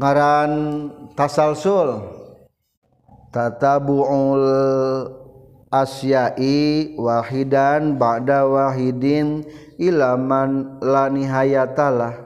ngaran 0.00 0.52
tasalsul. 1.12 2.16
Tatabu'ul 3.28 4.48
asya'i 5.68 6.96
wahidan 6.96 8.00
ba'da 8.00 8.48
wahidin 8.48 9.44
ilaman 9.76 10.80
la 10.80 11.12
nihayatalah. 11.12 12.24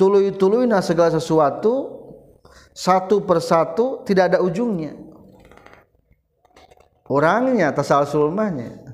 Tuluy-tuluy 0.00 0.64
na 0.64 0.80
segala 0.80 1.12
sesuatu 1.12 2.00
satu 2.72 3.20
persatu 3.20 4.00
tidak 4.08 4.32
ada 4.32 4.38
ujungnya. 4.40 4.96
Orangnya 7.04 7.68
tasalsul 7.72 8.32
mahnya 8.32 8.87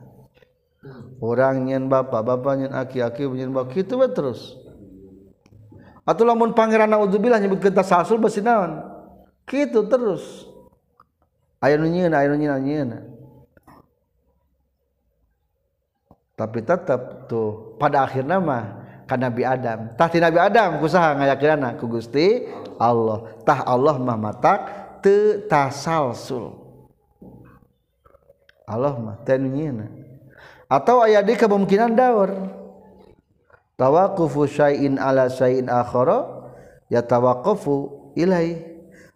orang 1.21 1.67
nyen 1.67 1.87
bapak 1.91 2.23
bapak 2.23 2.53
nyen 2.59 2.73
aki-aki 2.73 3.27
nyen 3.29 3.53
bapak. 3.53 3.79
Gitu 3.83 4.01
we 4.01 4.09
terus. 4.11 4.57
Atau 6.05 6.29
lamun 6.29 6.53
pangeran 6.53 6.91
naudzubillah 6.91 7.41
nyebut 7.41 7.65
kita 7.65 7.83
sasul 7.83 8.21
besi 8.21 8.45
naon? 8.45 8.83
Gitu 9.49 9.85
terus. 9.89 10.49
Aya 11.61 11.81
nu 11.81 11.89
nyieun 11.89 12.13
aya 12.13 12.29
nu 12.29 12.37
tapi 16.35 16.67
tetap 16.67 17.31
tuh 17.31 17.79
pada 17.79 18.03
akhirnya 18.03 18.43
mah 18.43 18.65
kan 19.07 19.23
Nabi 19.23 19.47
Adam. 19.47 19.95
Tah 19.95 20.11
ti 20.11 20.19
Nabi 20.19 20.43
Adam 20.43 20.83
kusaha 20.83 21.15
ngayakinana? 21.15 21.79
Ku 21.79 21.87
Gusti 21.87 22.43
Allah. 22.75 23.39
Tah 23.47 23.63
Allah 23.63 23.95
mah 24.03 24.19
matak 24.19 24.61
teu 24.99 25.47
tasalsul 25.47 26.59
Allah 28.67 28.99
mah 28.99 29.23
teu 29.23 29.39
atau 30.69 31.05
aya 31.05 31.21
di 31.21 31.35
kemungkinan 31.37 31.93
daur. 31.97 32.31
Tawaqufu 33.75 34.47
syai'in 34.47 35.03
ala 35.03 35.27
syai'in 35.27 35.67
akhara 35.67 36.47
ya 36.87 37.03
tawaqufu 37.03 38.15
ilai 38.15 38.63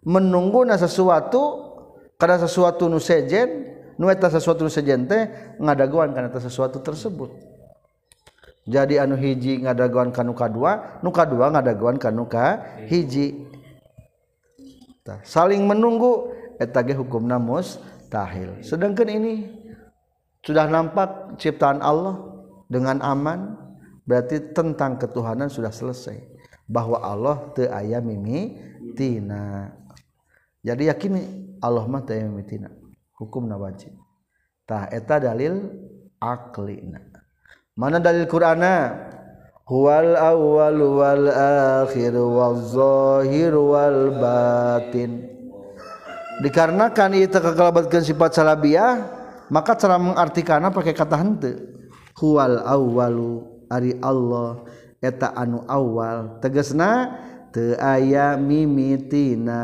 menunggu 0.02 0.66
na 0.66 0.74
sesuatu 0.74 1.70
kada 2.18 2.42
sesuatu 2.42 2.90
nu 2.90 2.98
sejen 2.98 3.70
nu 3.94 4.11
eta 4.11 4.26
sesuatu 4.26 4.66
nu 4.66 4.70
sejen 4.72 5.06
teh 5.06 5.30
ngadaguan 5.62 6.11
kana 6.11 6.26
eta 6.26 6.42
sesuatu 6.42 6.82
tersebut. 6.82 7.30
Jadi 8.68 9.00
anu 9.00 9.16
hiji 9.16 9.62
ngadaguan 9.64 10.11
ka 10.11 10.26
nu 10.26 10.34
kadua 10.34 11.00
nu 11.00 11.14
kadua 11.14 11.54
ngadaguan 11.54 11.96
ka 11.96 12.11
nu 12.11 12.26
ka 12.26 12.61
hiji. 12.90 13.46
Saling 15.24 15.64
menunggu 15.64 16.34
eta 16.61 16.84
ge 16.84 16.92
hukumna 16.92 17.40
mustahil. 17.40 18.61
Sedangkan 18.61 19.08
ini 19.08 19.58
sudah 20.42 20.70
nampak 20.70 21.38
ciptaan 21.40 21.83
Allah 21.83 22.18
dengan 22.70 23.03
aman 23.03 23.57
berarti 24.07 24.55
tentang 24.55 24.96
ketuhanan 24.96 25.51
sudah 25.51 25.72
selesai. 25.74 26.16
Bahwa 26.68 27.01
Allah 27.01 27.48
teu 27.57 27.68
aya 27.72 27.98
mimi 28.05 28.61
tina. 28.92 29.72
Jadi 30.61 30.92
yakini 30.92 31.22
Allah 31.64 31.88
mah 31.88 32.05
teu 32.05 32.20
mimi 32.29 32.44
tina. 32.44 32.68
Hukumna 33.16 33.57
wajib. 33.57 33.96
Tah 34.68 34.85
eta 34.92 35.16
dalil 35.16 35.64
aklina 36.20 37.01
mana 37.79 38.03
dalil 38.03 38.27
Qur'ana? 38.27 39.07
Huwal 39.68 40.16
awwal 40.18 40.81
wal 40.98 41.27
akhir 41.85 42.16
wal 42.16 42.59
zahir 42.59 43.55
wal 43.55 44.11
batin. 44.18 45.29
Dikarenakan 46.43 47.11
itu 47.14 47.39
kekalabatkan 47.39 48.03
sifat 48.03 48.34
salabiah 48.34 49.18
maka 49.49 49.76
cara 49.76 49.96
mengartikan 49.96 50.64
pakai 50.68 50.92
kata 50.92 51.16
hente 51.16 51.53
huwal 52.18 52.61
awwalu 52.64 53.46
ari 53.70 53.96
Allah 54.03 54.64
eta 54.99 55.32
anu 55.36 55.62
awal. 55.68 56.40
Tegesna 56.42 57.16
teu 57.55 57.78
aya 57.78 58.34
mimitina 58.36 59.62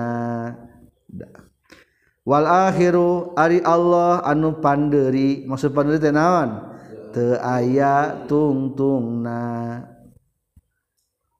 wal 2.24 2.47
akhiru 2.47 3.35
ari 3.37 3.61
Allah 3.64 4.22
anu 4.24 4.61
panderi. 4.62 5.45
Maksud 5.45 5.74
panderi 5.74 6.01
teh 6.01 6.14
naon? 6.14 6.72
Teu 7.14 7.39
aya 7.39 8.26
tungtungna. 8.26 9.85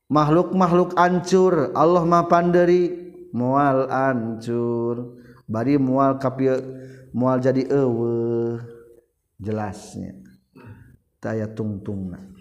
Makhluk-makhluk 0.05 0.95
ancur 0.95 1.75
Allah 1.75 2.03
mah 2.05 2.29
panderi. 2.31 3.03
Mual 3.35 3.91
ancur. 3.91 5.19
Bari 5.45 5.75
mual 5.77 6.23
kapieu 6.23 6.55
mual 7.15 7.39
jadi 7.39 7.63
ewe 7.71 8.59
jelasnya. 9.39 10.19
Taya 11.23 11.47
tungtungna. 11.49 12.34